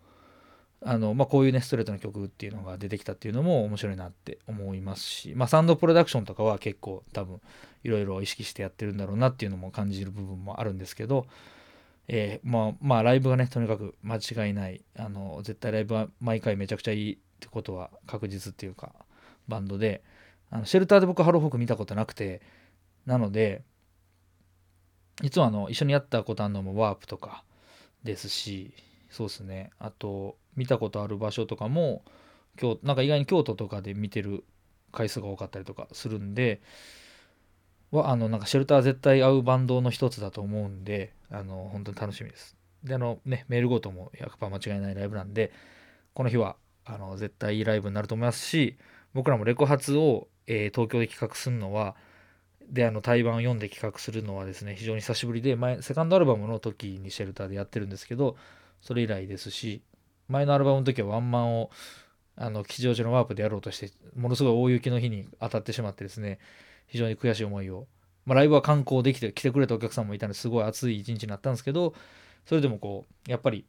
[0.86, 7.41] あの、まあ、こういうねストレートな曲っていうのが出てきたっていうのも面白いなって思いますし、まあ、サウンドプロダクションとかは結構多分
[7.84, 11.26] いろいろ意識してやってるんだろうなっていうのも感じる部分もあるんですけど、
[12.12, 14.84] えーまあまあライブがねとにかく間違いない。
[14.98, 18.93] あの絶対ライブは毎回めちゃくちゃいいってことは確実っていうか
[19.48, 20.04] バンドで。
[20.52, 22.41] あのシェルターで僕ハローホーク見たことなくて
[23.06, 23.62] なので
[25.22, 27.43] いつもあの一緒にやったことあるのもワープとか
[28.04, 28.74] ですし
[29.12, 29.69] そうですね。
[29.80, 32.04] あと見たことある場所とかも
[32.58, 34.43] 京なんか意外に京都とかで見てる
[34.91, 36.62] 回数が多かったりとかするんで
[37.91, 42.56] はあのなんかシェルター絶対合うバンドの一つだと思うんであの本当に楽しみです。
[42.84, 45.52] であのねメールごとも100%間違いないライブなんで
[46.13, 48.78] この日はあの絶対いいライブになると思いますし
[49.13, 51.96] 僕らもレコ発を、えー東京で企画するのは
[52.70, 58.36] であの対バンを読んで企画するのはですね非常に久しぶりで前セカンドアルバムの時にシェルターでやってるんですけど
[58.82, 59.82] それ以来ですし
[60.28, 61.72] 前のアルバムの時はワンマンを
[62.36, 66.39] あの吉祥寺のワープでやろうとしてものすごい大雪の日に当たってしまってですね
[66.88, 67.86] 非常に悔しい思いを、
[68.30, 71.96] まあ、ライブは観光できて来てくれたお客さんもいたのですごい暑い一日になったんですけど
[72.46, 73.65] それでもこうやっぱり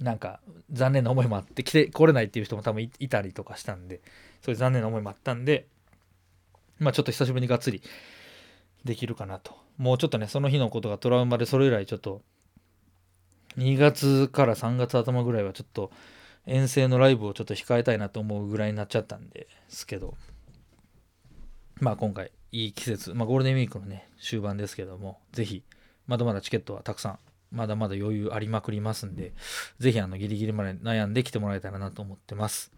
[0.00, 0.40] なんか
[0.72, 4.00] 残念な思いもあって来て来れないっていう人も多分いたりとかしたんで
[4.40, 5.66] そういう残念な思いもあったんで
[6.78, 7.82] まあちょっと久しぶりにがっつり
[8.86, 9.54] できるかなと。
[9.76, 12.22] もうちょっとねその日のことがトラウマでそれ以来ちょっと
[13.58, 15.90] 2月から3月頭ぐらいはちょっと
[16.46, 20.14] 遠征のライブをちょっと控えたいなと思うぐらいになっちゃったんですけど
[21.80, 25.62] まあ今回いい季節、まあ、ゴールデンウィークのね終盤ですけどもぜひ
[26.06, 27.18] まだまだチケットはたくさん
[27.50, 29.32] まだまだ余裕ありまくりますんで
[29.78, 32.72] ぜひあのギリギリまで悩んで来てもらえたらなと思ってます。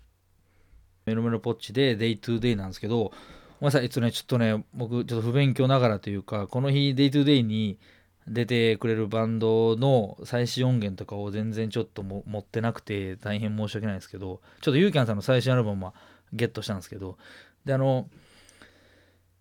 [1.07, 3.12] メロメロポッチで Day to Day なんですけど
[3.61, 7.80] ごめんなさい、えっとね、ちょっとね、僕、ちょっと不勉強ながらというか、この日、Day to Day に
[8.28, 15.95] 出てくれるバンドの最新音源とかを全然ちょっとも持ってなくて、大変申し訳ないですけど、ちょっとユーキャンさんの最新アルバムは
[16.32, 17.18] ゲットしたんですけど、
[17.64, 18.09] で、あの、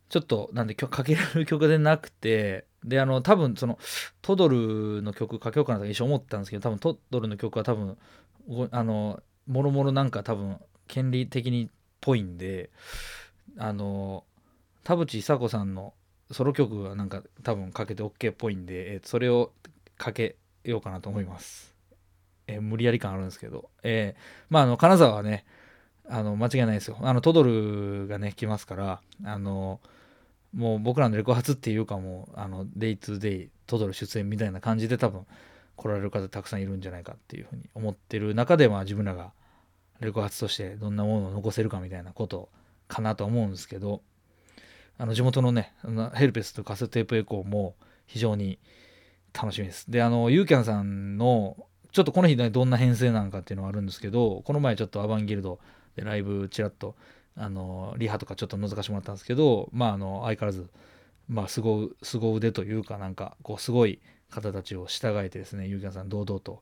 [0.09, 3.77] ちょっと、なんで、曲かけられる曲でなくて、で、あの、多分、その、
[4.21, 7.97] トドルの曲かけようかなと一緒に思ったんですけど、多分、トドルの曲は多分、
[8.71, 12.69] あの、もろもろなんか多分、権利的にっぽいんで、
[13.57, 14.23] あの
[14.83, 15.93] 田淵久子さんの
[16.31, 19.51] ソロ曲はなんか多分かけて OK っぽいんで、えーそれを
[19.97, 21.73] かけようかなと思います。
[22.47, 25.45] えー無理やり感あるんですけど、えーまああの金沢はね
[26.09, 29.79] あの間違いないですよあのトドルがね来ますからあの
[30.57, 35.25] もう僕らのレコ発っていうかもうあのデイトゥデイトドル出演みたいな感じで多分
[35.75, 39.31] 来られる方たくさんいるんじゃないかっていうふうに思ってる中でまあ自分らが
[39.99, 42.49] レコ発としてどんなものを残せるかみたいなこと
[42.87, 44.01] かなと思うんですけど
[44.97, 45.73] あの地元のね
[46.15, 47.75] ヘルペスとカセットテープエコーも
[48.07, 48.57] 非常に
[49.39, 49.91] 楽しみです。
[49.91, 51.55] であのユーキャンさんの
[51.91, 55.59] ちょっとこの日ねどんな編成なのかっていうのはあるんですけどこの前ちょっとアバンギルド
[55.95, 56.95] でライブちらっと
[57.37, 60.69] あのリハとかちょっと覗かしてもらったんですけどまああの相変わらず
[61.29, 66.61] まあ凄凄腕というかなんかこうすごい方たちを従えてですねユーキャンさん堂々と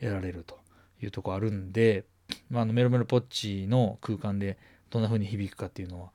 [0.00, 0.58] やられると
[1.02, 2.04] いうとこあるんで、
[2.50, 4.58] まあ、あのメロメロポッチの空間で
[4.90, 6.10] どんな風に響くかっていうのは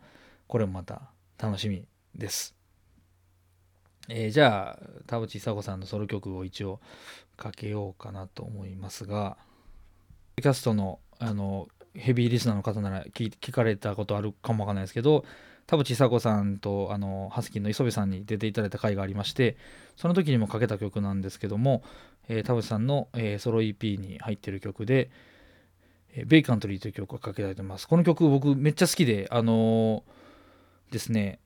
[0.47, 1.01] これもまた
[1.37, 1.85] 楽しみ
[2.15, 2.55] です。
[4.09, 6.81] えーじゃあ田淵久子さんのソロ曲を一応
[7.37, 9.37] かけようかなと思いますが
[10.35, 15.25] キャストの、あのヘビーリスナーの方なら聞聞かれたことあるかもわかんないですけど
[15.67, 19.57] 田淵久子さんとあのハスキーの磯部さんに出ていただいた回がありまして
[19.95, 21.83] その時にもかけた曲なんですけども、
[22.27, 25.09] えー田淵さんの、えーソロ EP に入ってる曲で
[26.15, 27.87] 「えーベイカントリー」という曲をかけたいと思います。
[27.87, 31.39] この曲僕めっちゃ好きであのーですね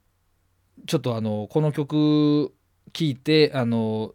[0.86, 2.52] ちょっとあのこの曲
[2.92, 4.14] 聴いてあの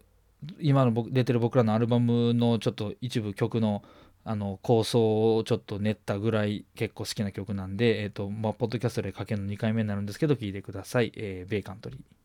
[0.60, 3.82] 今の僕出てる僕らのアルバムのちょっと一部曲の
[4.24, 12.23] あの構想をちょっと練ったぐらい結構好きな曲なんで、えっとまあ、ポッドキャストでかけるの2回目になるんですけど聞いてください、えーベイカントリー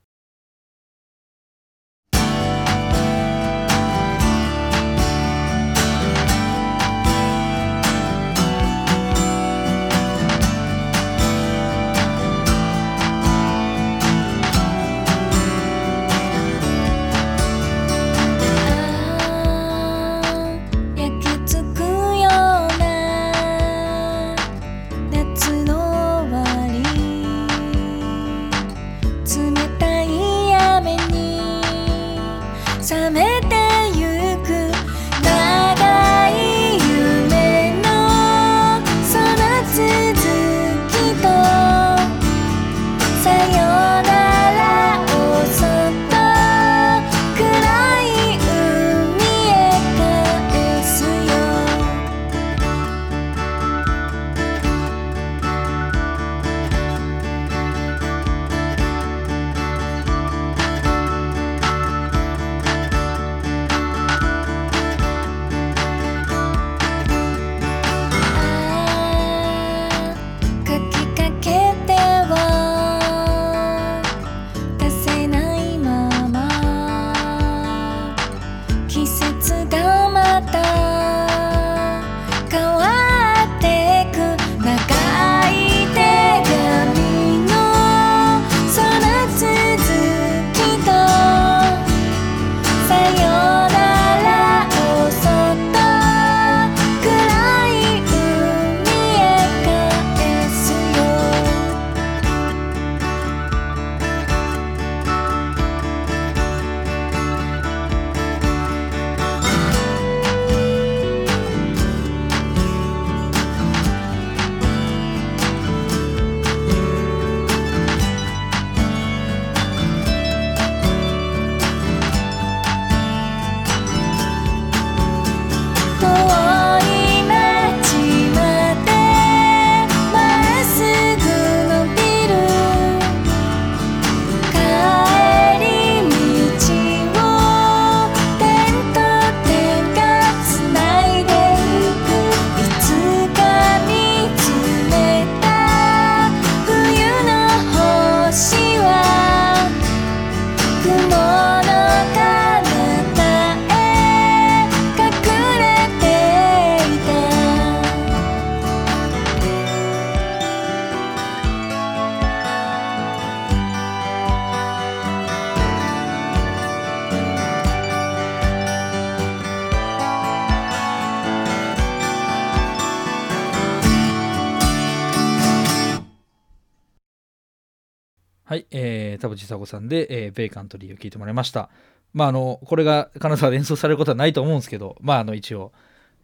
[179.41, 181.69] えー、田淵久子さんで、えーベイカントリーを聴いてもらいました。
[182.13, 185.71] まあ、あの、これが金沢で演奏されることはないと思うんですけど、まあ、あの、一応、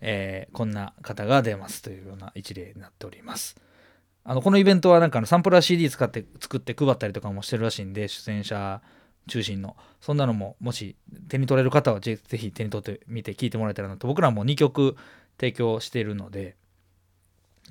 [0.02, 3.56] えーこんな方が出ますというような一例になっております。
[4.24, 8.82] あの、このイベントはなんかあのサンプラー CD 使って作って配ったりとかもしてるらしいんで、出演者
[9.28, 9.76] 中心の。
[10.02, 10.96] そんなのも、もし
[11.30, 14.08] 手に取れる方はぜぜひ手に取ってみて聴いてもらえたらなと。
[14.08, 14.96] 僕らも2曲
[15.40, 16.56] 提供しているので、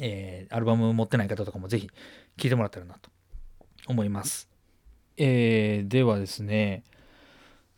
[0.01, 3.11] えーアルバム持ってない方とかもぜひ聴いてもらったらなと
[3.89, 4.54] 思います。
[5.17, 6.83] えーではですね、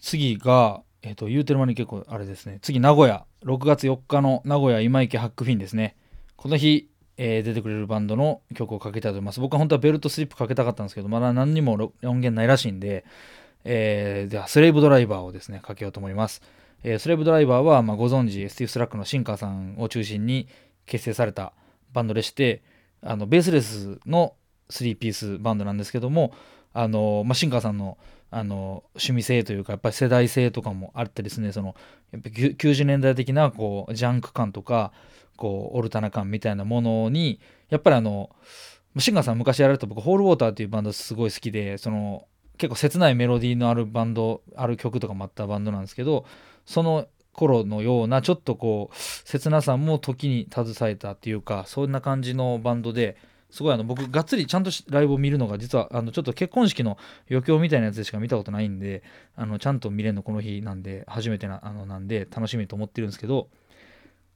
[0.01, 5.97] 次が、えっ、と、言うてる間に結構あれですね、次、名古屋、6月4日の名古屋今池ハックフィンですね。
[6.37, 9.41] この日、えー出てくれるバンドの曲をかけたいと思います。
[9.41, 13.05] 僕は本当はベルトスリップかけたかったんですけど、まだ何にも音源ないらしいんで、
[13.65, 16.43] えーでは、 SLAVEDRIVERをですね、かけようと思います。
[16.83, 20.49] えー SLAVEDRIVERは、まあ、ご存知、 STIFF SLACKの新川さんを中心に
[20.87, 21.53] 結成された
[21.93, 22.63] バンドでして、
[23.03, 24.35] あのベースレスの
[24.71, 26.33] 3ピースバンドなんですけども、
[26.79, 27.97] あのまあ、シンカーさんの
[28.31, 31.75] あの趣味性というかやっぱり世代性とかもあってですねその
[32.13, 34.93] やっぱ90 90年代的なこうジャンク感とか
[35.37, 38.29] こうオルタナ感みたいなものにやっぱりあの
[38.99, 42.27] シンガーさん昔やられた僕ホールウォーターっていうバンドすごい好きでその
[42.59, 46.27] 結構切ないメロディーのあるバンドある曲とかもあったバンドなんですけど
[46.67, 53.17] その頃のようなちょっとこう切なさも時に携えたっていうかそんな感じのバンドで
[53.51, 56.99] すごいあの僕がっつりちゃんとライブを見るのが実はあのちょっと結婚式の
[57.31, 59.03] 余興みたいなやつでしか見たことないんで
[59.37, 63.49] あのちゃんと見れるのこの日なんで初めてなあのなんで楽しみと思ってるんですけど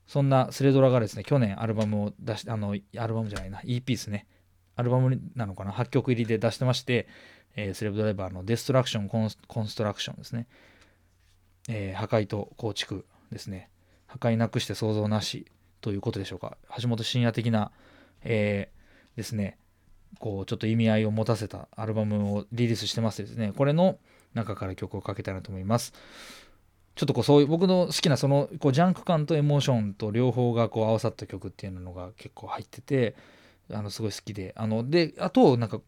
[0.06, 4.26] そんなスレドラがですね去年アルバムを出してあのアルバムじゃないな EP ですね。
[4.76, 7.06] アルバムなのかな8曲入りで出してまして、
[7.54, 10.46] えースレブドライバーのデストラクションコンコンストラクションですね、
[11.68, 13.68] えー破壊と構築ですね。
[14.06, 15.46] 破壊なくして創造なし
[15.80, 16.56] ということでしょうか。
[16.80, 17.70] 橋本真也的な、
[18.22, 18.79] えー
[19.16, 19.56] ですね
[20.18, 23.52] こうちょっと意味合いを持たせたアルバムをリリースしてますですね。
[23.56, 23.98] これの
[24.34, 25.92] 中から曲をかけたいなと思います。
[26.96, 33.14] ちょっとこうそういう僕の好きなそのこうジャンク感とエモーションと両方がこう合わさった曲っていうのが結構入ってて
[33.72, 34.52] あのすごい好きで。
[34.56, 35.80] あのであとなんか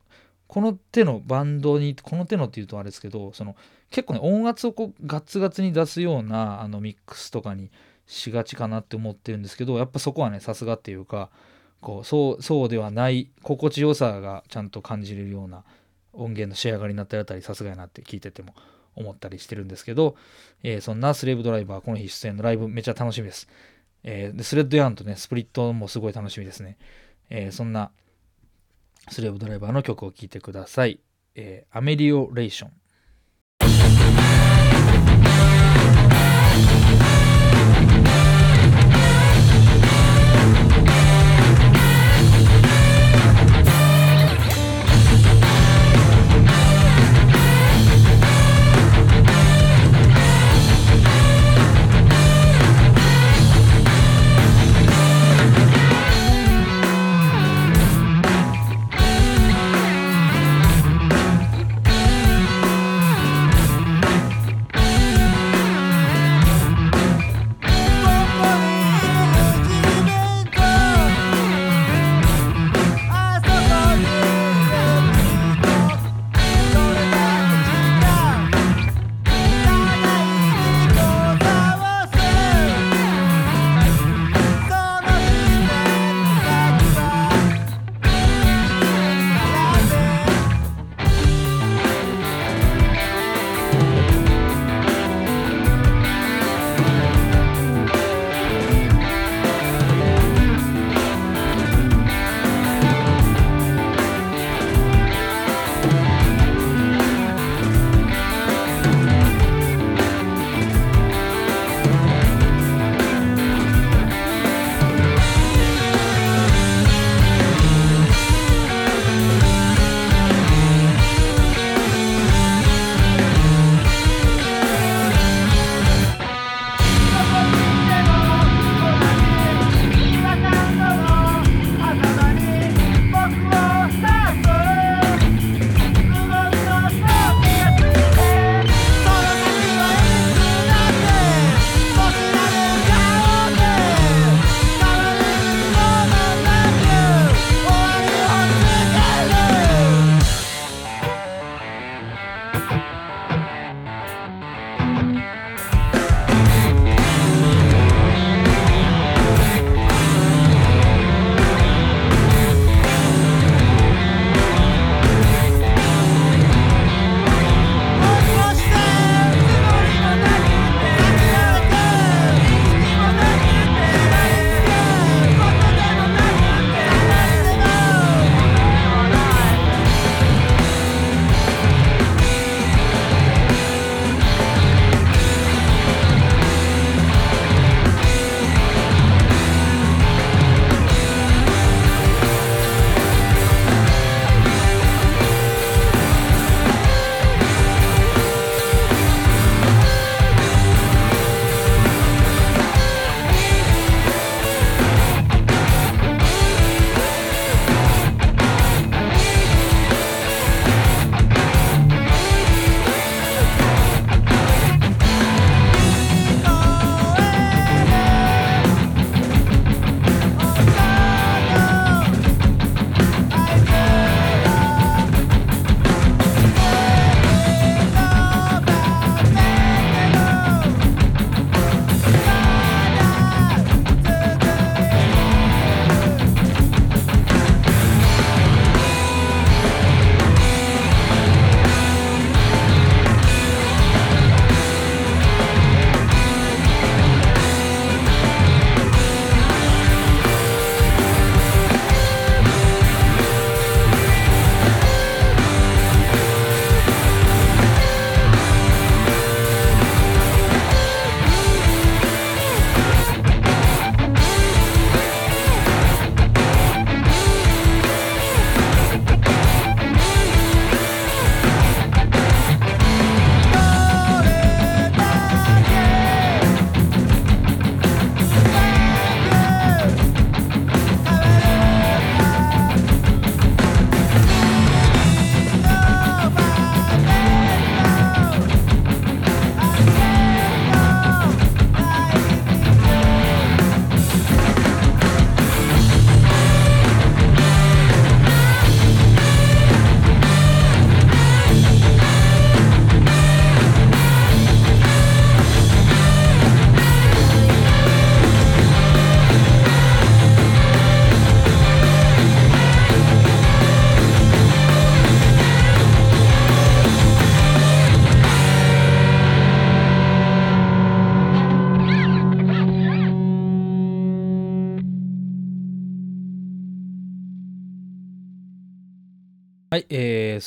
[0.46, 3.56] この手のバンドにこの手のっていうとあれですけどその
[3.90, 7.70] 結構ね音圧をこうガツガツに出すようなあのミックスとかに
[8.06, 11.30] しがちかなって思ってるんですけどやっぱそこはねさすがっていうか
[11.82, 15.64] こうそうそうではない心地よさがちゃんと感じれるような
[16.12, 18.54] 音源の仕上がりになったりあたりさすがやなって聞いてても
[18.94, 20.16] 思ったりしてるんですけど、
[20.62, 23.48] えーそんなスレーブドライバーこの日出演のライブめちゃ楽しみです、
[24.04, 26.78] えーでスレッドヤンとねスプリットもすごい楽しみですね、
[27.30, 27.90] えーそんな
[29.10, 31.00] スレーブドライバーの曲を聴いてください、
[31.34, 32.72] えアメリオレーション「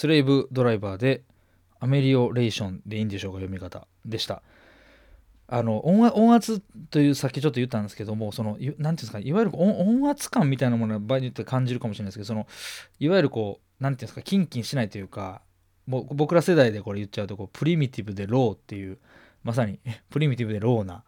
[0.05, 1.23] スレイブドライバーで
[1.79, 4.43] アメリオレーションでいいんでしょうか読み方でした。
[5.47, 12.45] あの音圧というさっきちょっと言ったんですけどもそのいなんていうんですかいわゆる音圧感みたいなものは場合によって感じるかもしれないですけどその
[12.99, 15.41] いわゆるこうなんていうんですかキンキンしないというか
[15.87, 18.99] もう僕ら世代でこれ言っちゃうとこうプリミティブでローっていう
[19.43, 19.79] まさに
[20.11, 21.03] プリミティブでローな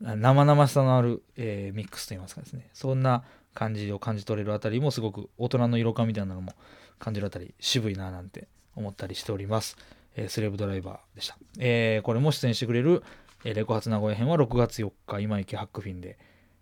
[0.00, 3.24] 生々しさのある、えーミックスといいますかですねそんな
[3.54, 6.54] 感じを感じ取れるあたりもすごく大人の色感みたいなのも
[7.00, 8.46] 感じるあたり渋いななんて
[8.76, 9.76] 思ったりしております、
[10.14, 13.02] えースレーブドライバーでした、えーこれも出演してくれる、
[13.44, 16.18] えーレコ発名古屋編は6月4日今池ハックフィンで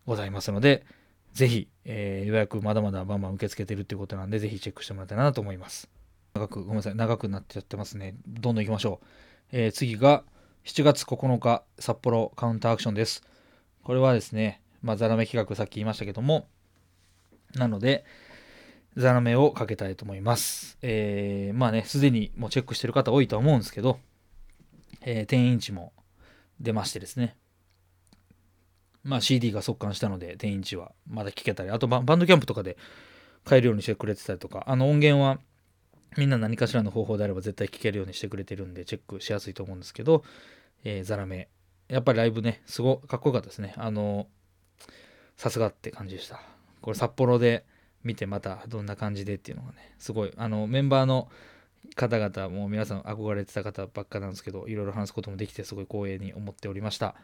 [0.07, 0.87] ございますので
[1.35, 5.89] ぜひ、えー予約まだまだバンバン受け付けてるっていうことなんでぜひチェックしてもらいたいなと思います。
[6.35, 8.15] 長くごめんなさい長くなっちゃってますね。
[8.27, 9.07] どんどん行きましょう、
[9.53, 10.25] えー次が
[10.65, 13.23] 7月9日札幌カウンターアクションです。
[13.83, 16.47] これはですね、まあ、ザラメ企画さっき言いましたけども
[17.55, 18.05] なので
[18.99, 20.77] ザラメをかけたいと思います。
[20.83, 24.01] えーまあね、すでにもうチェックしてる方多いとは思うんですけど、
[25.03, 25.93] えー10インチも
[26.59, 27.37] 出ましてですね、
[29.05, 32.77] まあ CD が速乾したので10インチはまだ聴けたり、あとババンドキャンプとかで
[33.45, 35.39] 買えるようにしてくれてたりとか、あの音源は
[36.17, 40.25] みんな何かしらの方法であれば絶対聴けるようにしてくれてるんでチェックしやすいと思うんですけど、
[40.83, 41.49] えーザラメ、
[41.87, 43.75] やっぱりライブね、すごかっこよかったですね。
[43.77, 44.27] あの、
[45.37, 46.41] さすがって感じでした。
[46.81, 47.65] これ札幌で
[48.09, 51.29] 見てまたどんな感じでっていうのがねすごいあのメンバーの
[51.95, 57.15] 方々も皆さん憧れてた方ばっかなんですけどいろいろ話すこともできてすごい光栄に思っておりました、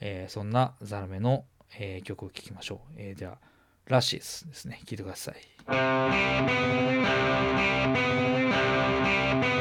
[0.00, 1.44] えーそんなザラメの、
[1.76, 3.38] えー曲を聴きましょう、えーでは
[3.86, 4.80] ラシスですね。
[4.86, 5.34] 聴いてください「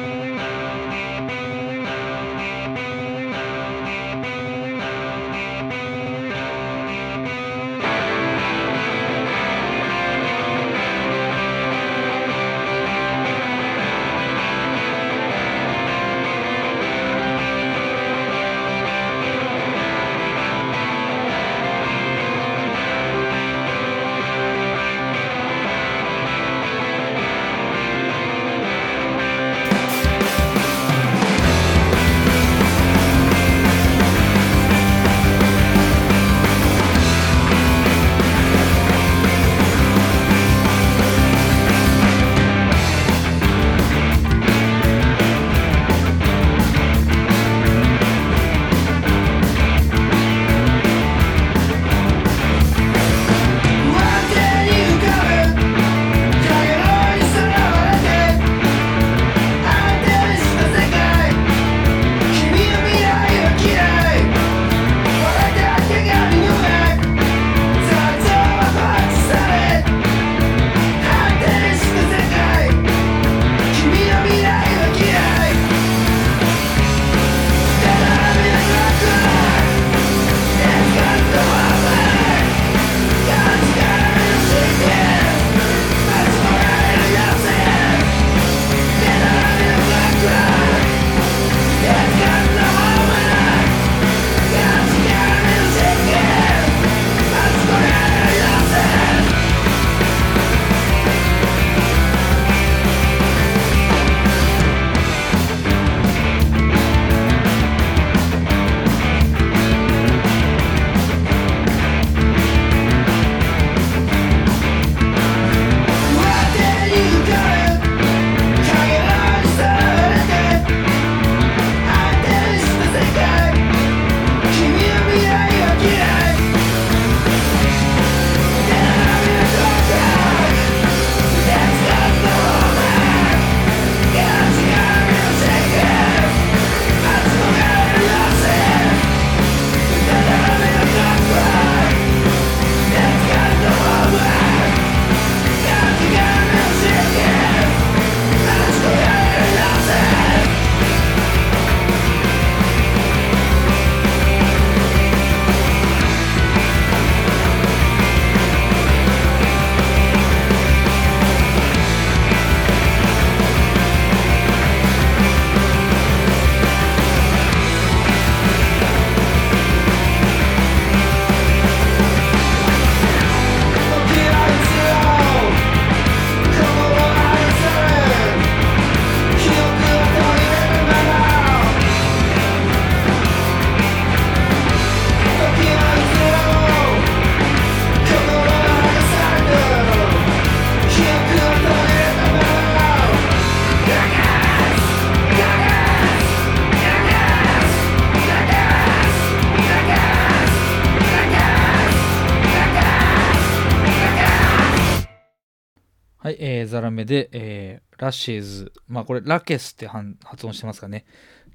[206.39, 211.05] えーザラメで、えーラッシーズ、まあこれラケスって発音してますかね。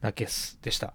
[0.00, 0.94] ラケスでした。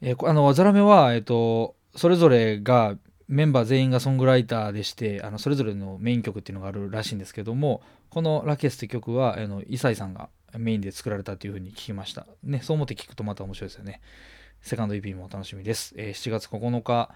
[0.00, 2.96] えーあのザラメは、えっ、と、それぞれが、
[3.28, 10.28] メンバー全員がソングライターでして、あのそれぞれのメイン曲っていうのがあるらしいんですけども、このラケスって曲は、あのイサイさんが
[10.58, 12.26] メインで作られたというふうに聞きました。
[12.42, 14.00] ね、そう思って聞くとまた面白いですよね。
[14.60, 15.94] セカンド EP もお楽しみです。
[15.96, 17.14] えー7月9日、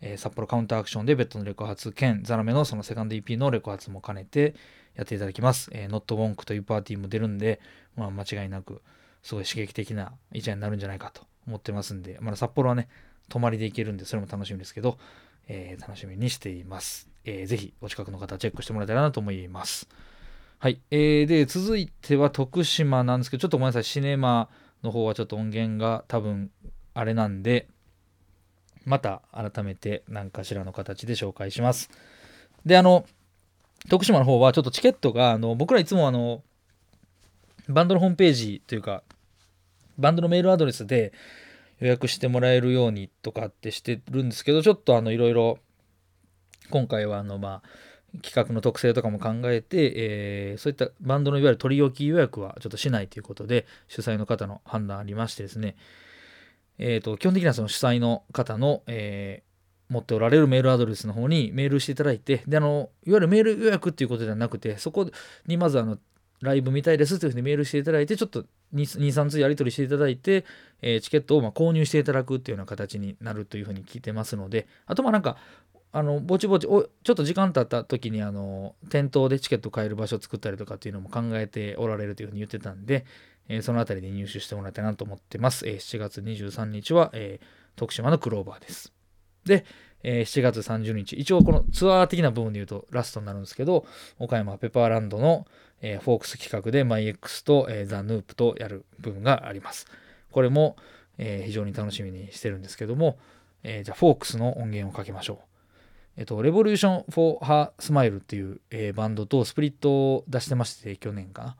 [0.00, 4.54] えー札幌カウンターアクションでベッドのレコ発兼ザラメのそのセカンド EP のレコ発も兼ねて
[4.94, 5.70] やっていただきます。
[5.72, 7.60] えー、ノットウォンクというパーティーも出るんで、
[7.96, 8.82] まあ、間違いなく
[9.22, 12.88] すごい刺激的な一夜になるんじゃないかと思ってますんで、まだ札幌はね、
[13.28, 14.98] 泊まりで行けるんで、それも楽しみですけど、
[15.48, 17.08] えー楽しみにしています。
[17.24, 19.88] えーぜひお近くの方チェックしてもらえたらなと思います。
[20.58, 20.80] はい。
[20.90, 24.48] えーで、続いては徳島なんですけど、ちょっとごめんなさい、シネマ
[24.82, 26.50] の方はちょっと音源が多分
[26.94, 27.68] あれなんで、
[28.86, 31.90] また改めて何かしらの形で紹介します。
[32.64, 33.04] で、あの、
[33.90, 36.42] 徳島の方はちょっとチケットが、あの僕らいつもあの、
[37.68, 39.02] バンドのホームページというか、
[39.98, 41.12] バンドのメールアドレスで
[41.80, 45.58] 予約してもらえるようにとかってしてるんですけど、ちょっとあの、いろいろ、
[46.70, 47.68] 今回はあの、まあ、
[48.22, 55.76] 企画の特性とかも考えて、えーそういったバンドのいわゆる取り置き予約はちょっとしないということで、主催の方の判断ありましてですね、
[56.78, 59.46] えー、と基本的にはその主催の方の、えー
[59.88, 65.08] 持っておられるメールアドレスの方にメールしていただいて、であのいわゆるメール予約っていうことではなくて、そこ
[65.46, 65.98] にまずあの
[66.40, 70.44] ライブ見たいですというふうにメールしていただいて、ちょっと2、3通やり取りしていただいて、
[70.82, 75.36] えーチケットをまあ購入していただくっていうような形になるというふうに聞いてますので、あとまあなんか、
[75.92, 83.06] あのぼちぼちおちょっと時間経った時にあの店頭でチケット買える場所を作ったりとかっていうのも考えておられるというふうに言ってたんで、
[83.48, 85.66] えーそのあたりで入手してもらいたいなと思ってます。
[85.68, 88.92] えー7月23日は、えー徳島のクローバーです。
[89.44, 89.64] で、
[90.02, 93.86] えー7月30日、一応このツアー的な部分で言うとラストになるんですけど、
[94.18, 95.46] 岡山ペパーランドの、
[95.82, 99.86] えーフォークス企画で MyX と、えー the noup とやる部分があります。
[100.30, 100.76] これも、
[101.18, 103.18] えー非常に楽しみにしてるんですけども、
[103.62, 105.38] えーじゃあフォークスの音源をかけましょう。
[106.18, 111.56] えっと、 REVOLUTION FOR HER SMILE っていう、えーバンドとスプリットを出してまして、去年かな。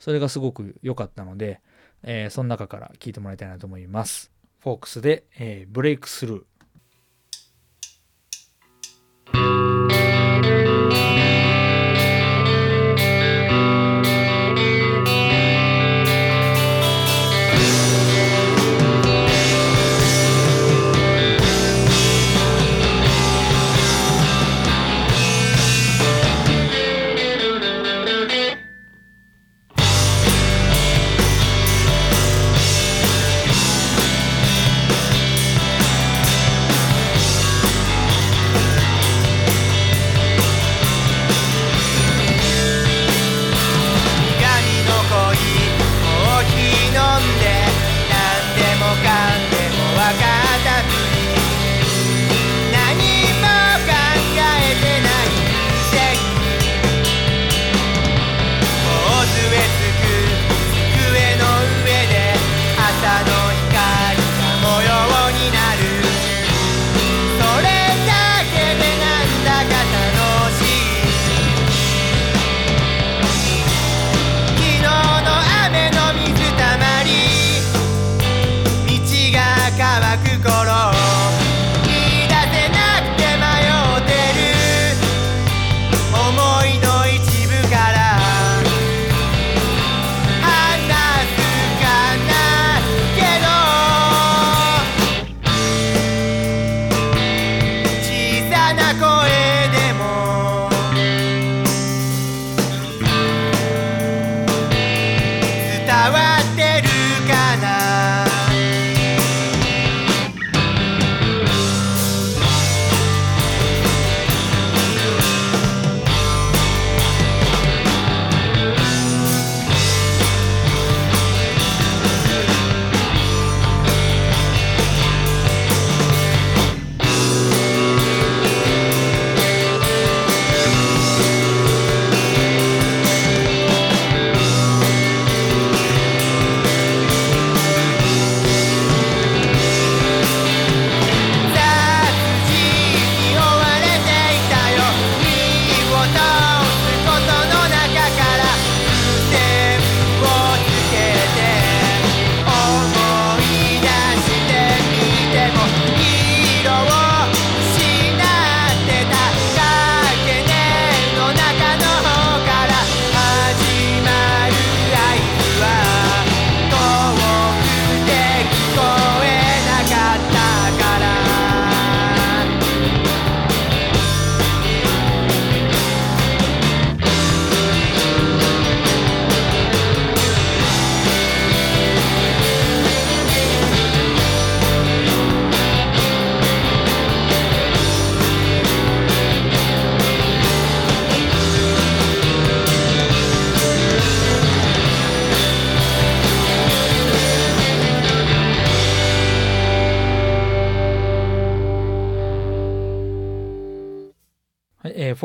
[0.00, 1.60] それがすごく良かったので、
[2.02, 4.32] えーその中から聞いてもらいたいなと思います。
[4.60, 6.44] フォークスで、えーブレイクスルー。「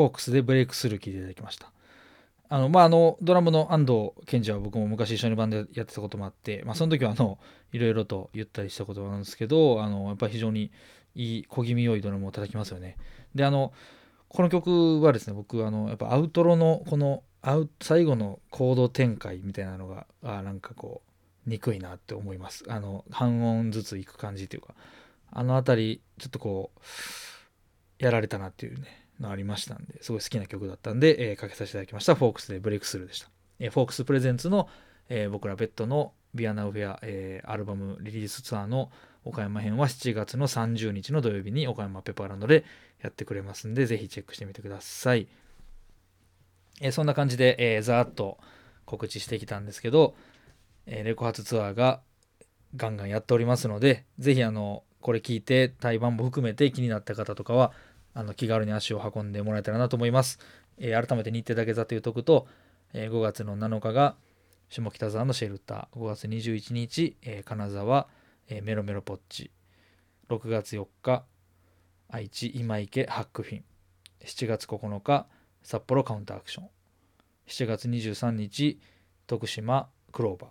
[0.06, 1.70] ークスでブレイクスルー聴いていただきました。
[2.48, 7.38] あのまああのドラムの安藤健二は僕も昔一緒にバンドやってたこともあって、まあ、その時はあの
[7.72, 10.70] いろいろと言ったりしたことなんですけどあのやっぱり非常に
[11.16, 12.96] いい小気味良いドラムを叩きますよね。
[13.34, 13.72] であの
[14.28, 21.02] この曲はですね僕あのやっぱアウトロのこのアウ最後のコード展開みたいなのがあなんかこ
[21.46, 22.64] う憎いなって思います。
[22.68, 24.74] あの半音ずついく感じっていうか。
[25.32, 26.80] あの辺りちょっとこう
[28.04, 29.05] やられたなっていうね。
[29.22, 32.14] ありましたんですごい好きな曲だったんで、えーかけさせていただきました。
[32.14, 34.68] フォークスでブレイクスルーでした、えーフォークス presents の、
[35.08, 38.90] えー僕らベッドのビアナウフェア、えーアルバムリリースツアーの
[39.24, 42.64] 岡山編は7月の30日の土曜日に岡山ペパーランドで
[43.02, 45.26] やってくれますんでぜひチェックしてみてください、
[46.80, 48.38] えーそんな感じで、えーざーっと
[48.84, 50.14] 告知してきたんですけど、
[50.86, 52.00] えーレコ発ツアーが
[52.76, 57.72] ガンガンやっておりますのでぜひあのこれ聞いて対バンも含めて気になった方とかは
[58.18, 60.38] あの気軽に足を運んでもらえたらなと思います。
[60.78, 62.48] えー改めて日程だけざと言うとくと、
[62.94, 64.16] えー5月の7日が
[64.70, 68.08] 下北沢のシェルター、5月21日、えー金沢、
[68.48, 69.50] えーメロメロポッチ、
[70.30, 71.24] 6月4日、
[72.08, 73.64] 愛知今池ハックフィン、
[74.24, 75.26] 7月9日、
[75.62, 76.68] 札幌カウンターアクション、
[77.48, 78.80] 7月23日、
[79.26, 80.48] 徳島クローバ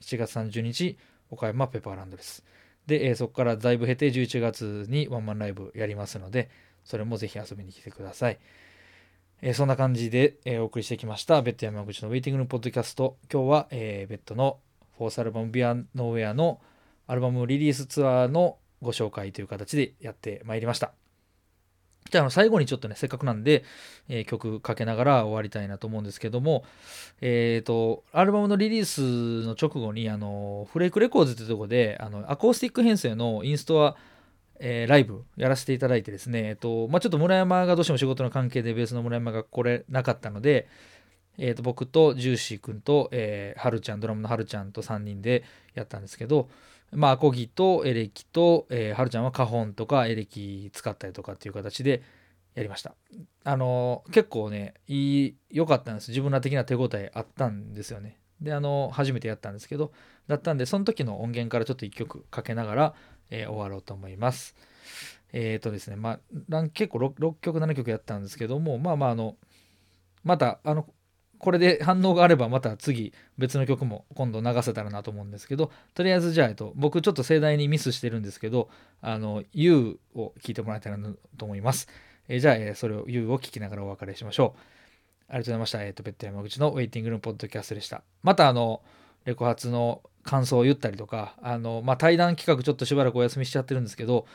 [0.00, 0.96] ー、7月30日、
[1.30, 2.44] 岡山ペパーランドです。
[2.86, 6.48] で、えーそこからだいぶ経て11月にワンマンライブやりますので、
[6.88, 8.38] それもぜひ遊びに来てください。
[9.42, 13.18] えーそんな感じで、えーお送りしてきました、ベッド山口のウェイティングのポッドキャスト。
[13.30, 14.58] 今日は、えーベッドの
[14.96, 16.62] フォースアルバムビアノーウェアの
[17.06, 20.92] アルバムリリースツアーのご紹介という形でやってまいりました。
[22.10, 23.64] じゃあの最後にちょっとね、せっかくなんで、
[24.08, 26.64] えー曲かけながら終わりたいなと思うんですけども、
[27.20, 33.94] えっ、と、アルバムのリリースの直後に、あの、 FLAKE RECORDS というとこで、あの、アコースティック編成のインストア、
[34.60, 40.68] えーライブやらせていただいてですね、えっ、と、まあ、ちょっと村山がどうしても仕事の関係でベースの村山が来れなかったので、
[41.38, 45.44] えー、と僕とジューシー君と、えー、はるちゃんドラムのはるちゃんと3人で
[45.74, 46.48] やったんですけど
[46.92, 52.02] まあアコギとエレキと、えー、はるちゃんはカホンとかエレキ使ったりとかっていう形で
[52.54, 52.94] やりました。
[53.44, 54.74] あのー結構ね
[55.50, 56.10] 良かったんです。
[56.10, 58.18] 自分ら的な手応えあったんですよね。
[58.40, 59.92] であのー初めてやったんですけど
[60.26, 62.94] だったんでその時の音源からちょっと1曲かけながら、
[63.30, 64.54] えー終わろうと思います。
[65.32, 66.18] えっ、とですねま
[66.50, 69.36] あ結構 6, 6曲7曲やったんですけどもまあまああの
[70.24, 70.86] またあの
[71.38, 78.68] これで反応があればまた次別の曲も今度流せたらなと思うんですけどとりあえずじゃあ、えっと、僕ちょっと盛大にミスしてるんですけど
[79.00, 81.88] あの You を聞いてもらえたらなと思います、
[82.28, 84.60] えじゃあ、えそれを You を聞きながらお別れしましょう。
[85.30, 85.84] ありがとうございました。
[85.84, 88.02] えっ、とベッド山口のウェイティングルームポッドキャストでした。
[88.22, 88.82] またあの
[89.24, 94.26] レコ発の感想を言ったりとかあの、まあ、対談企画ちょっとしばらくお休みしちゃってるんですけど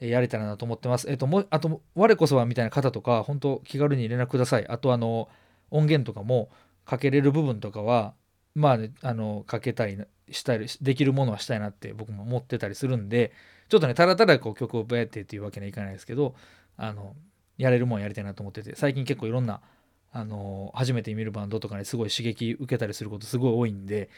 [0.00, 1.08] えーやれたらなと思ってます。
[1.10, 4.66] えっ、と、も、あと、我こそはみたいな方とか、本当気軽に連絡ください。
[4.68, 5.28] あと、あの、
[5.70, 6.50] 音源とかも
[6.84, 8.14] かけれる部分とかは、
[8.54, 9.98] まあね、あの、かけたり
[10.30, 13.32] したり、できるものはしたいなって僕も思ってたりするんで、
[13.68, 16.34] ちょっとね、ただただこう曲をベーってっていうわけにはいかないですけど、
[16.76, 17.14] あの、
[17.58, 19.60] やれるもんやりたいなと思ってて、最近結構いろんな、
[20.12, 24.08] あの、初めて見るバンドとかにすごい刺激受けたりすることすごい多いんで、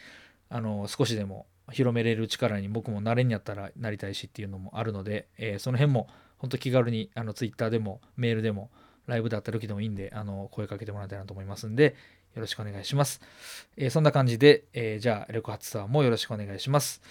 [0.49, 6.09] あの、少しでも広めれる力に僕もなれんやったらなりたいしっていうのもあるので、えーその辺も
[6.39, 8.71] 本当気軽にあのツイッターでもメールでも
[9.07, 11.97] ライブであった時でもいいんであの声かけてもらいたいなと思いますんで
[12.35, 13.21] よろしくお願いします、
[13.77, 17.03] えーそんな感じで、えーじゃあレコ発ツアーもよろしくお願いします、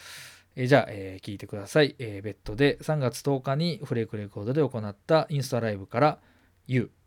[0.55, 6.19] えじゃあ、え聞いてください、えーベッドで3月10日にフレークレコードで行ったインスタライブから
[6.67, 6.89] 「You」「